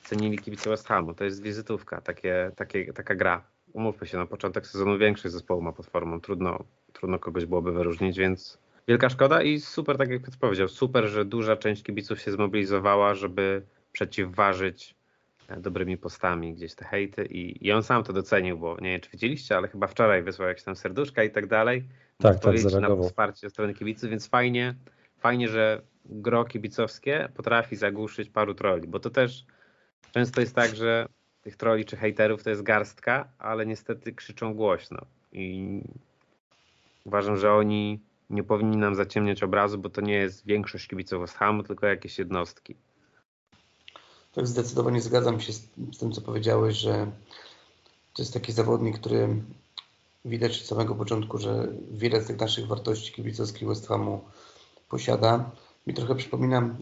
[0.04, 1.14] cenili kibice West Hamu.
[1.14, 3.42] To jest wizytówka, takie, takie, taka gra.
[3.72, 6.20] Umówmy się, na początek sezonu większość zespołu ma pod formą.
[6.20, 8.58] Trudno, trudno kogoś byłoby wyróżnić, więc
[8.88, 13.14] wielka szkoda i super, tak jak Piotr powiedział, super, że duża część kibiców się zmobilizowała,
[13.14, 13.62] żeby
[13.92, 14.94] przeciwważyć
[15.56, 19.10] dobrymi postami gdzieś te hejty i, i on sam to docenił, bo nie wiem czy
[19.10, 21.84] widzieliście, ale chyba wczoraj wysłał jakieś tam serduszka i tak dalej.
[22.18, 24.74] Tak, tak, na wsparcie ze strony kibiców, więc fajnie,
[25.18, 29.44] fajnie, że gro kibicowskie potrafi zagłuszyć paru troli, bo to też
[30.12, 31.08] często jest tak, że
[31.42, 34.98] tych troli czy hejterów to jest garstka, ale niestety krzyczą głośno
[35.32, 35.80] i
[37.04, 41.36] uważam, że oni nie powinni nam zaciemniać obrazu, bo to nie jest większość kibiców West
[41.36, 42.76] Hamu, tylko jakieś jednostki.
[44.42, 47.10] Zdecydowanie zgadzam się z, z tym, co powiedziałeś, że
[48.14, 49.28] to jest taki zawodnik, który
[50.24, 54.20] widać od samego początku, że wiele z tych naszych wartości kibicowskich West Hamu
[54.88, 55.50] posiada.
[55.86, 56.76] Mi trochę przypomina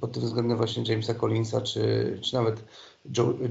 [0.00, 2.64] pod tym względem właśnie Jamesa Collinsa, czy, czy nawet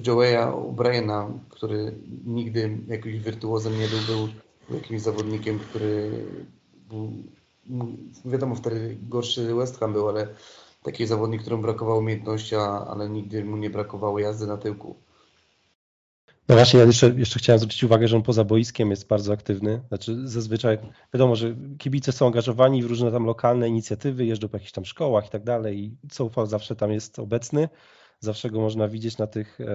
[0.08, 1.94] Joeya O'Briena, który
[2.26, 4.30] nigdy jakimś wirtuozem nie był, był
[4.76, 6.26] jakimś zawodnikiem, który
[6.90, 7.12] był,
[8.26, 10.28] wiadomo wtedy gorszy West Ham był, ale
[10.86, 14.96] taki zawodnik, któremu brakowało umiejętności, ale nigdy mu nie brakowało jazdy na tyłku.
[16.50, 19.82] No właśnie, ja jeszcze, jeszcze chciałem zwrócić uwagę, że on poza boiskiem jest bardzo aktywny.
[19.88, 20.78] Znaczy zazwyczaj
[21.14, 25.28] wiadomo, że kibice są angażowani w różne tam lokalne inicjatywy, jeżdżą po jakichś tam szkołach
[25.28, 27.70] i tak dalej i Soufal zawsze tam jest obecny.
[28.20, 29.66] Zawsze go można widzieć na tych e,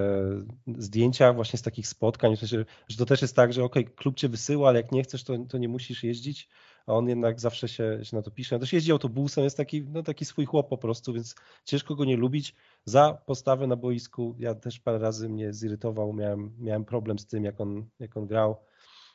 [0.78, 4.16] zdjęciach właśnie z takich spotkań, w sensie, że to też jest tak, że ok, klub
[4.16, 6.48] cię wysyła, ale jak nie chcesz, to, to nie musisz jeździć
[6.86, 8.58] a on jednak zawsze się, się na to pisze.
[8.58, 12.16] Też jeździ autobusem, jest taki, no, taki swój chłop po prostu, więc ciężko go nie
[12.16, 12.54] lubić.
[12.84, 17.44] Za postawę na boisku ja też parę razy mnie zirytował, miałem, miałem problem z tym,
[17.44, 18.56] jak on, jak on grał,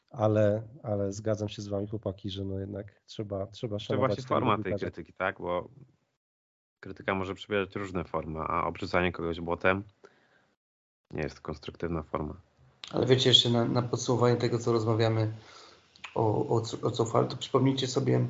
[0.09, 4.11] ale, ale zgadzam się z wami chłopaki, że no jednak trzeba, trzeba szanować.
[4.11, 5.69] To właśnie forma tej krytyki, tak, bo
[6.79, 9.83] krytyka może przybierać różne formy, a obrzucanie kogoś błotem
[11.11, 12.41] nie jest konstruktywna forma.
[12.91, 15.33] Ale wiecie, jeszcze na, na podsumowanie tego, co rozmawiamy,
[16.15, 18.25] o, o, o Cofal, to przypomnijcie sobie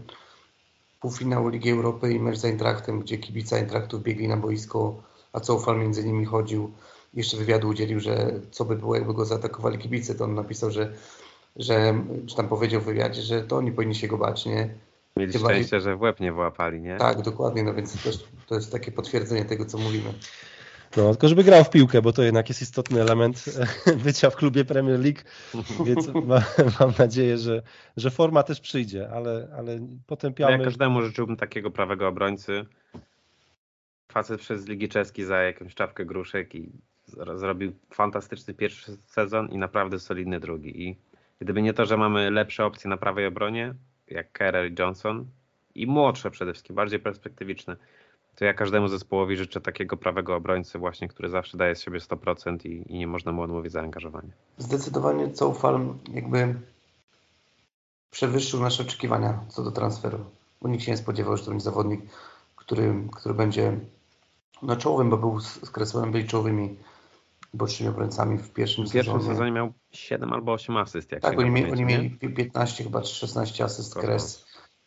[0.99, 5.79] półfinał Ligi Europy i mecz z Eintrachtem, gdzie kibice Eintrachtu biegli na boisko, a Cofal
[5.79, 6.71] między nimi chodził.
[7.13, 10.93] Jeszcze wywiadu udzielił, że co by było, jakby go zaatakowali kibice, to on napisał, że,
[11.55, 14.69] że czy tam powiedział w wywiadzie, że to oni powinni się go bać, nie?
[15.17, 16.97] Mieli Chyba szczęście, że w łeb nie wyłapali, nie?
[16.97, 20.13] Tak, dokładnie, no więc też, to jest takie potwierdzenie tego, co mówimy.
[20.97, 23.45] No, tylko żeby grał w piłkę, bo to jednak jest istotny element
[24.05, 25.19] bycia w klubie Premier League,
[25.85, 26.43] więc ma,
[26.79, 27.61] mam nadzieję, że,
[27.97, 30.57] że forma też przyjdzie, ale, ale potępiamy...
[30.57, 32.65] Ja każdemu życzyłbym takiego prawego obrońcy.
[34.11, 36.71] Facet przez Ligi Czeskiej za jakąś czapkę gruszek i
[37.35, 40.83] zrobił fantastyczny pierwszy sezon i naprawdę solidny drugi.
[40.83, 40.97] I
[41.39, 43.73] gdyby nie to, że mamy lepsze opcje na prawej obronie,
[44.07, 45.25] jak Kerr i Johnson,
[45.75, 47.75] i młodsze przede wszystkim, bardziej perspektywiczne,
[48.35, 52.65] to ja każdemu zespołowi życzę takiego prawego obrońcy właśnie, który zawsze daje z siebie 100%
[52.65, 54.29] i, i nie można mu odmówić zaangażowania.
[54.57, 56.55] Zdecydowanie Coufal jakby
[58.11, 60.19] przewyższył nasze oczekiwania co do transferu,
[60.61, 62.01] bo nikt się nie spodziewał, że to będzie zawodnik,
[62.55, 63.79] który, który będzie
[64.61, 66.77] no czołowym, bo był z Kresolem, byli czołowymi
[67.53, 69.35] bocznymi obrońcami w pierwszym, w pierwszym sezonie.
[69.35, 71.11] sezonie miał 7 albo 8 asyst.
[71.11, 74.44] Jak tak, oni, mieli, oni mieli 15 chyba 16 asyst Kres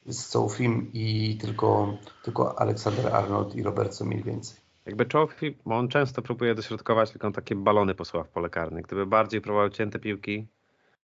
[0.08, 4.60] z Sophim i tylko, tylko Aleksander Arnold i Robertson mieli więcej.
[4.86, 8.82] Jakby Czołfi, bo on często próbuje dośrodkować, tylko takie balony posła w pole karne.
[8.82, 10.46] Gdyby bardziej próbował cięte piłki,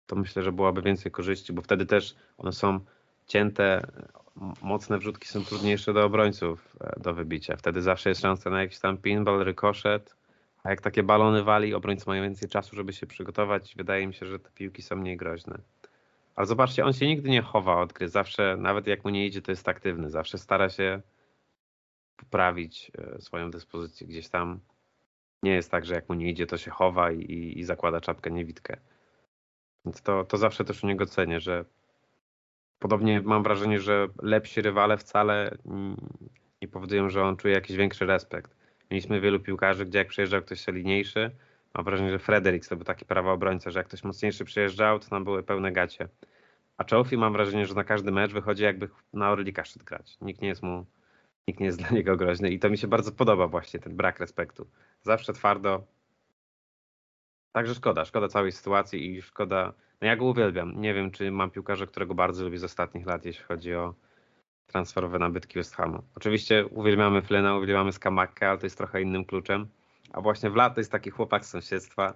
[0.06, 2.80] to myślę, że byłaby więcej korzyści, bo wtedy też one są
[3.26, 3.86] cięte,
[4.62, 7.56] mocne wrzutki są trudniejsze do obrońców e, do wybicia.
[7.56, 10.16] Wtedy zawsze jest szansa na jakiś tam pinball, rykoszet,
[10.62, 13.74] a jak takie balony wali, obrońcy mają więcej czasu, żeby się przygotować.
[13.76, 15.58] Wydaje mi się, że te piłki są mniej groźne.
[16.36, 18.08] Ale zobaczcie, on się nigdy nie chowa od gry.
[18.08, 20.10] Zawsze, nawet jak mu nie idzie, to jest aktywny.
[20.10, 21.02] Zawsze stara się
[22.16, 24.60] poprawić e, swoją dyspozycję gdzieś tam.
[25.42, 28.30] Nie jest tak, że jak mu nie idzie, to się chowa i, i, zakłada czapkę
[28.30, 28.76] niewidkę.
[29.84, 31.64] Więc to, to zawsze też u niego cenię, że
[32.78, 35.56] podobnie mam wrażenie, że lepsi rywale wcale
[36.62, 38.56] nie powodują, że on czuje jakiś większy respekt.
[38.90, 41.30] Mieliśmy wielu piłkarzy, gdzie jak przyjeżdżał ktoś solidniejszy,
[41.76, 45.08] Mam wrażenie, że Fredericks to był taki prawy obrońca, że jak ktoś mocniejszy przyjeżdżał, to
[45.08, 46.08] tam były pełne gacie.
[46.76, 50.16] A Czołfi mam wrażenie, że na każdy mecz wychodzi jakby na Orlika szedł grać.
[50.20, 50.86] Nikt nie jest mu,
[51.48, 54.20] nikt nie jest dla niego groźny i to mi się bardzo podoba właśnie, ten brak
[54.20, 54.66] respektu.
[55.02, 55.84] Zawsze twardo.
[57.52, 60.80] Także szkoda, szkoda całej sytuacji i szkoda, no ja go uwielbiam.
[60.80, 63.94] Nie wiem, czy mam piłkarza, którego bardzo lubię z ostatnich lat, jeśli chodzi o
[64.66, 66.02] transferowe nabytki West Hamu.
[66.14, 69.68] Oczywiście uwielbiamy Flena, uwielbiamy Skamakę, ale to jest trochę innym kluczem.
[70.16, 72.14] A właśnie w lato jest taki chłopak z sąsiedztwa.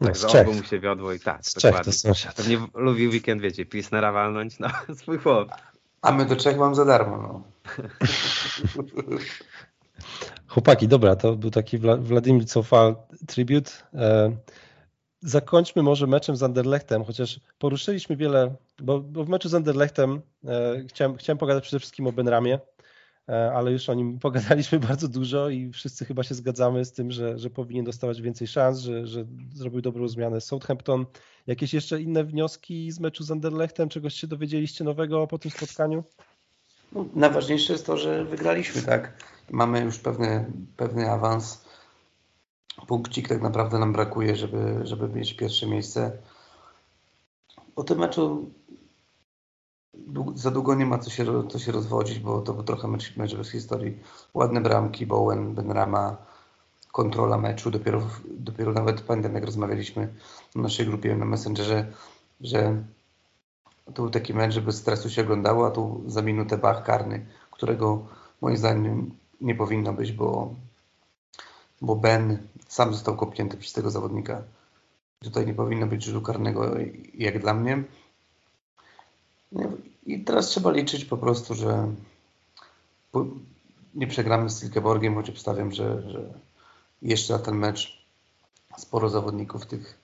[0.00, 1.46] No, Także z obu mu się wiodło i tak.
[1.46, 2.34] Z Czech to sąsiad.
[2.34, 5.48] Pewnie lubił weekend, wiecie, Pilsnera walnąć, no swój chłop.
[6.02, 7.42] A my do Czech mam za darmo, no.
[10.48, 12.96] Chłopaki, dobra, to był taki Władimir Cofal
[13.26, 13.70] tribute.
[13.94, 14.36] E,
[15.20, 20.84] zakończmy może meczem z Anderlechtem, chociaż poruszyliśmy wiele, bo, bo w meczu z Anderlechtem e,
[20.88, 22.58] chciałem, chciałem pogadać przede wszystkim o Benramie,
[23.26, 27.38] ale już o nim pogadaliśmy bardzo dużo i wszyscy chyba się zgadzamy z tym, że,
[27.38, 31.06] że powinien dostawać więcej szans, że, że zrobił dobrą zmianę Southampton.
[31.46, 33.88] Jakieś jeszcze inne wnioski z meczu z Anderlechtem?
[33.88, 36.04] Czegoś się dowiedzieliście nowego po tym spotkaniu?
[36.92, 39.12] No, najważniejsze jest to, że wygraliśmy, tak?
[39.50, 41.64] Mamy już pewny, pewny awans.
[42.86, 46.12] Punkcik tak naprawdę nam brakuje, żeby, żeby mieć pierwsze miejsce.
[47.74, 48.50] Po tym meczu
[50.34, 53.36] za długo nie ma co się, co się rozwodzić, bo to był trochę mecz, mecz
[53.36, 53.98] bez historii.
[54.34, 56.16] Ładne bramki, Bowen, Benrama,
[56.92, 57.70] kontrola meczu.
[57.70, 60.14] Dopiero, dopiero nawet pamiętam, jak rozmawialiśmy
[60.52, 61.92] w naszej grupie na Messengerze,
[62.40, 62.84] że
[63.84, 67.26] to był taki mecz, że bez stresu się oglądało, a tu za minutę bach karny,
[67.50, 68.06] którego
[68.40, 70.54] moim zdaniem nie powinno być, bo,
[71.80, 74.42] bo Ben sam został kopnięty przez tego zawodnika.
[75.18, 76.70] Tutaj nie powinno być rzutu karnego
[77.14, 77.84] jak dla mnie.
[80.06, 81.94] I teraz trzeba liczyć po prostu, że
[83.94, 86.34] nie przegramy z Silkeborgiem, choć obstawiam, że, że
[87.02, 88.06] jeszcze na ten mecz
[88.78, 89.98] sporo zawodników tych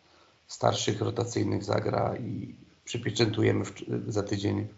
[0.47, 3.65] starszych, rotacyjnych zagra i przypieczętujemy
[4.07, 4.69] za tydzień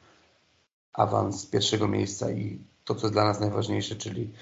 [0.93, 4.33] awans z pierwszego miejsca i to, co dla nas najważniejsze, czyli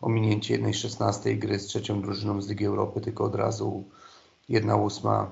[0.00, 3.84] ominięcie 1.16 gry z trzecią drużyną z Ligi Europy, tylko od razu
[4.50, 5.26] 1.8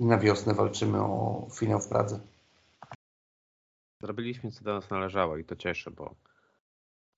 [0.00, 2.20] i na wiosnę walczymy o finał w Pradze.
[4.04, 6.14] Zrobiliśmy, co do nas należało i to cieszy, bo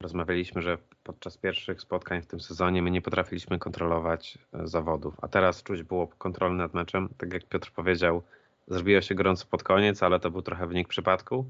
[0.03, 5.28] rozmawialiśmy, że podczas pierwszych spotkań w tym sezonie my nie potrafiliśmy kontrolować e, zawodów, a
[5.28, 7.09] teraz czuć było kontrolę nad meczem.
[7.18, 8.22] Tak jak Piotr powiedział,
[8.68, 11.47] zrobiło się gorąco pod koniec, ale to był trochę wynik przypadku,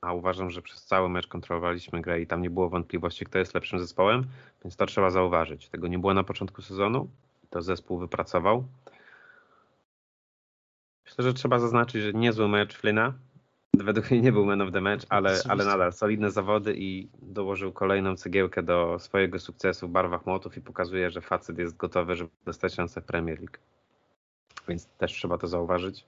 [0.00, 3.54] a uważam, że przez cały mecz kontrolowaliśmy grę i tam nie było wątpliwości, kto jest
[3.54, 4.26] lepszym zespołem,
[4.64, 5.68] więc to trzeba zauważyć.
[5.68, 7.08] Tego nie było na początku sezonu,
[7.50, 8.64] to zespół wypracował.
[11.04, 13.12] Myślę, że trzeba zaznaczyć, że niezły mecz Flina,
[13.82, 17.72] według mnie nie był man of the match, ale, ale nadal solidne zawody i dołożył
[17.72, 22.30] kolejną cegiełkę do swojego sukcesu w barwach młotów i pokazuje, że facet jest gotowy, żeby
[22.44, 23.56] dostać szansę w Premier League.
[24.68, 26.06] Więc też trzeba to zauważyć.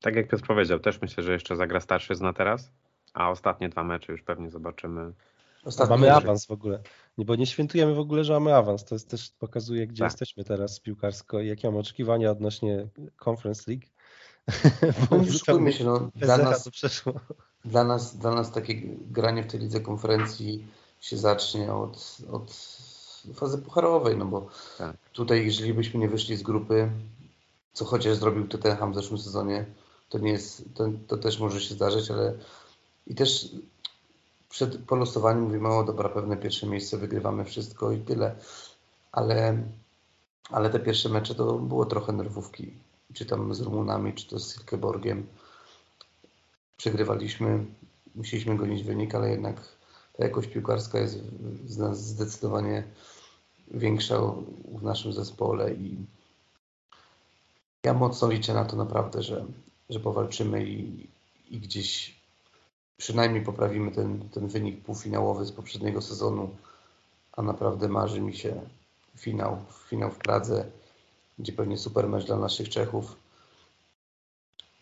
[0.00, 2.72] Tak jak Piotr powiedział, też myślę, że jeszcze zagra starszy zna teraz,
[3.14, 5.12] a ostatnie dwa mecze już pewnie zobaczymy.
[5.64, 6.82] Ostatni mamy awans w ogóle.
[7.18, 8.84] Nie, bo nie świętujemy w ogóle, że mamy awans.
[8.84, 10.12] To jest też pokazuje, gdzie tak.
[10.12, 12.88] jesteśmy teraz piłkarsko i jakie mamy oczekiwania odnośnie
[13.28, 13.86] Conference League.
[15.50, 16.68] No nie się, no, dla, nas,
[17.64, 18.74] dla, nas, dla nas takie
[19.10, 20.66] granie w tej lidze konferencji
[21.00, 22.52] się zacznie od, od
[23.34, 24.46] fazy pucharowej, no bo
[24.78, 24.96] tak.
[25.12, 26.90] tutaj jeżeli byśmy nie wyszli z grupy,
[27.72, 29.64] co chociaż zrobił Tottenham w zeszłym sezonie,
[30.08, 32.34] to nie jest, to, to też może się zdarzyć, ale
[33.06, 33.48] i też
[34.48, 38.34] przed polosowaniem mówimy, o dobra, pewne pierwsze miejsce, wygrywamy wszystko i tyle,
[39.12, 39.62] ale,
[40.50, 42.72] ale te pierwsze mecze to było trochę nerwówki
[43.14, 45.26] czy tam z Rumunami, czy to z Silkeborgiem.
[46.76, 47.64] Przegrywaliśmy,
[48.14, 49.56] musieliśmy gonić wynik, ale jednak
[50.12, 51.20] ta jakość piłkarska jest
[51.66, 52.84] z nas zdecydowanie
[53.70, 54.20] większa
[54.78, 55.96] w naszym zespole i
[57.84, 59.44] ja mocno liczę na to naprawdę, że,
[59.90, 61.08] że powalczymy i,
[61.50, 62.20] i gdzieś
[62.96, 66.56] przynajmniej poprawimy ten, ten wynik półfinałowy z poprzedniego sezonu,
[67.32, 68.60] a naprawdę marzy mi się
[69.16, 69.58] finał,
[69.88, 70.70] finał w Pradze
[71.38, 73.16] będzie pewnie super mecz dla naszych Czechów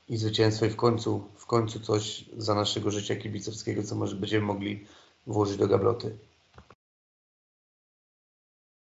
[0.08, 4.46] i zwycięstwo i w końcu, w końcu coś za naszego życia kibicowskiego, co może będziemy
[4.46, 4.86] mogli
[5.26, 6.18] włożyć do gabloty.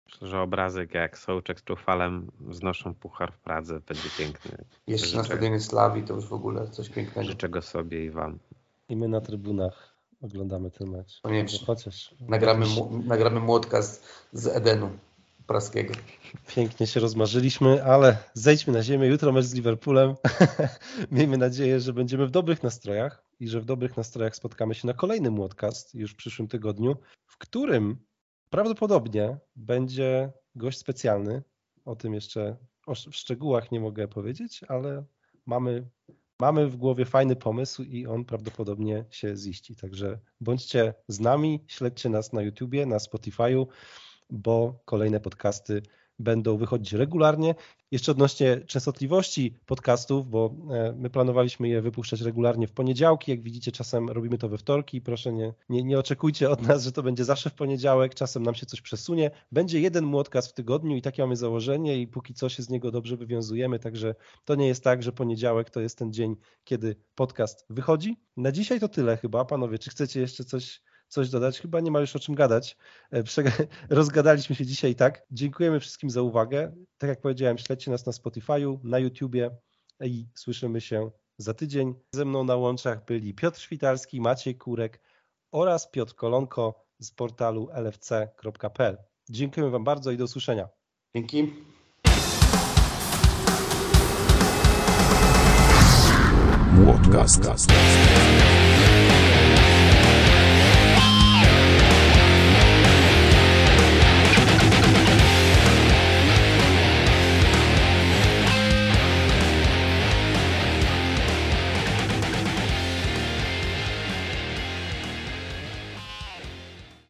[0.05, 4.65] Myślę, że obrazek jak Sołczek z Czufalem wznoszą puchar w Pradze będzie piękny.
[4.87, 5.17] Jeszcze Życzę...
[5.17, 7.29] na stadionie Slawii to już w ogóle coś pięknego.
[7.29, 8.39] Życzę go sobie i wam.
[8.89, 11.19] I my na trybunach oglądamy ten mecz.
[11.21, 11.65] Koniecznie.
[11.65, 12.65] Chociaż, nagramy,
[13.05, 14.03] nagramy młotka z,
[14.33, 14.89] z Edenu
[15.49, 15.93] praskiego.
[16.47, 19.07] Pięknie się rozmarzyliśmy, ale zejdźmy na ziemię.
[19.07, 20.15] Jutro mecz z Liverpoolem.
[21.11, 24.93] Miejmy nadzieję, że będziemy w dobrych nastrojach i że w dobrych nastrojach spotkamy się na
[24.93, 26.95] kolejny Młodcast już w przyszłym tygodniu,
[27.25, 27.97] w którym
[28.49, 31.43] prawdopodobnie będzie gość specjalny.
[31.85, 32.55] O tym jeszcze
[33.11, 35.05] w szczegółach nie mogę powiedzieć, ale
[35.45, 35.89] mamy,
[36.39, 39.75] mamy w głowie fajny pomysł i on prawdopodobnie się ziści.
[39.75, 43.65] Także bądźcie z nami, śledźcie nas na YouTubie, na Spotify'u
[44.29, 45.81] bo kolejne podcasty
[46.19, 47.55] będą wychodzić regularnie.
[47.91, 53.31] Jeszcze odnośnie częstotliwości podcastów, bo e, my planowaliśmy je wypuszczać regularnie w poniedziałki.
[53.31, 55.01] Jak widzicie, czasem robimy to we wtorki.
[55.01, 58.15] Proszę nie, nie, nie oczekujcie od nas, że to będzie zawsze w poniedziałek.
[58.15, 59.31] Czasem nam się coś przesunie.
[59.51, 62.91] Będzie jeden młodcast w tygodniu i takie mamy założenie i póki co się z niego
[62.91, 63.79] dobrze wywiązujemy.
[63.79, 64.15] Także
[64.45, 68.17] to nie jest tak, że poniedziałek to jest ten dzień, kiedy podcast wychodzi.
[68.37, 69.79] Na dzisiaj to tyle chyba, panowie.
[69.79, 71.59] Czy chcecie jeszcze coś coś dodać?
[71.59, 72.77] Chyba nie ma już o czym gadać.
[73.13, 73.23] E,
[73.89, 75.25] rozgadaliśmy się dzisiaj tak.
[75.31, 76.75] Dziękujemy wszystkim za uwagę.
[76.97, 79.51] Tak jak powiedziałem, śledźcie nas na Spotify'u, na YouTubie
[80.01, 81.93] i słyszymy się za tydzień.
[82.15, 85.01] Ze mną na łączach byli Piotr Świtalski, Maciej Kurek
[85.51, 88.97] oraz Piotr Kolonko z portalu lfc.pl.
[89.29, 90.69] Dziękujemy Wam bardzo i do usłyszenia.
[91.15, 91.53] Dzięki.
[96.73, 97.71] Młodcast.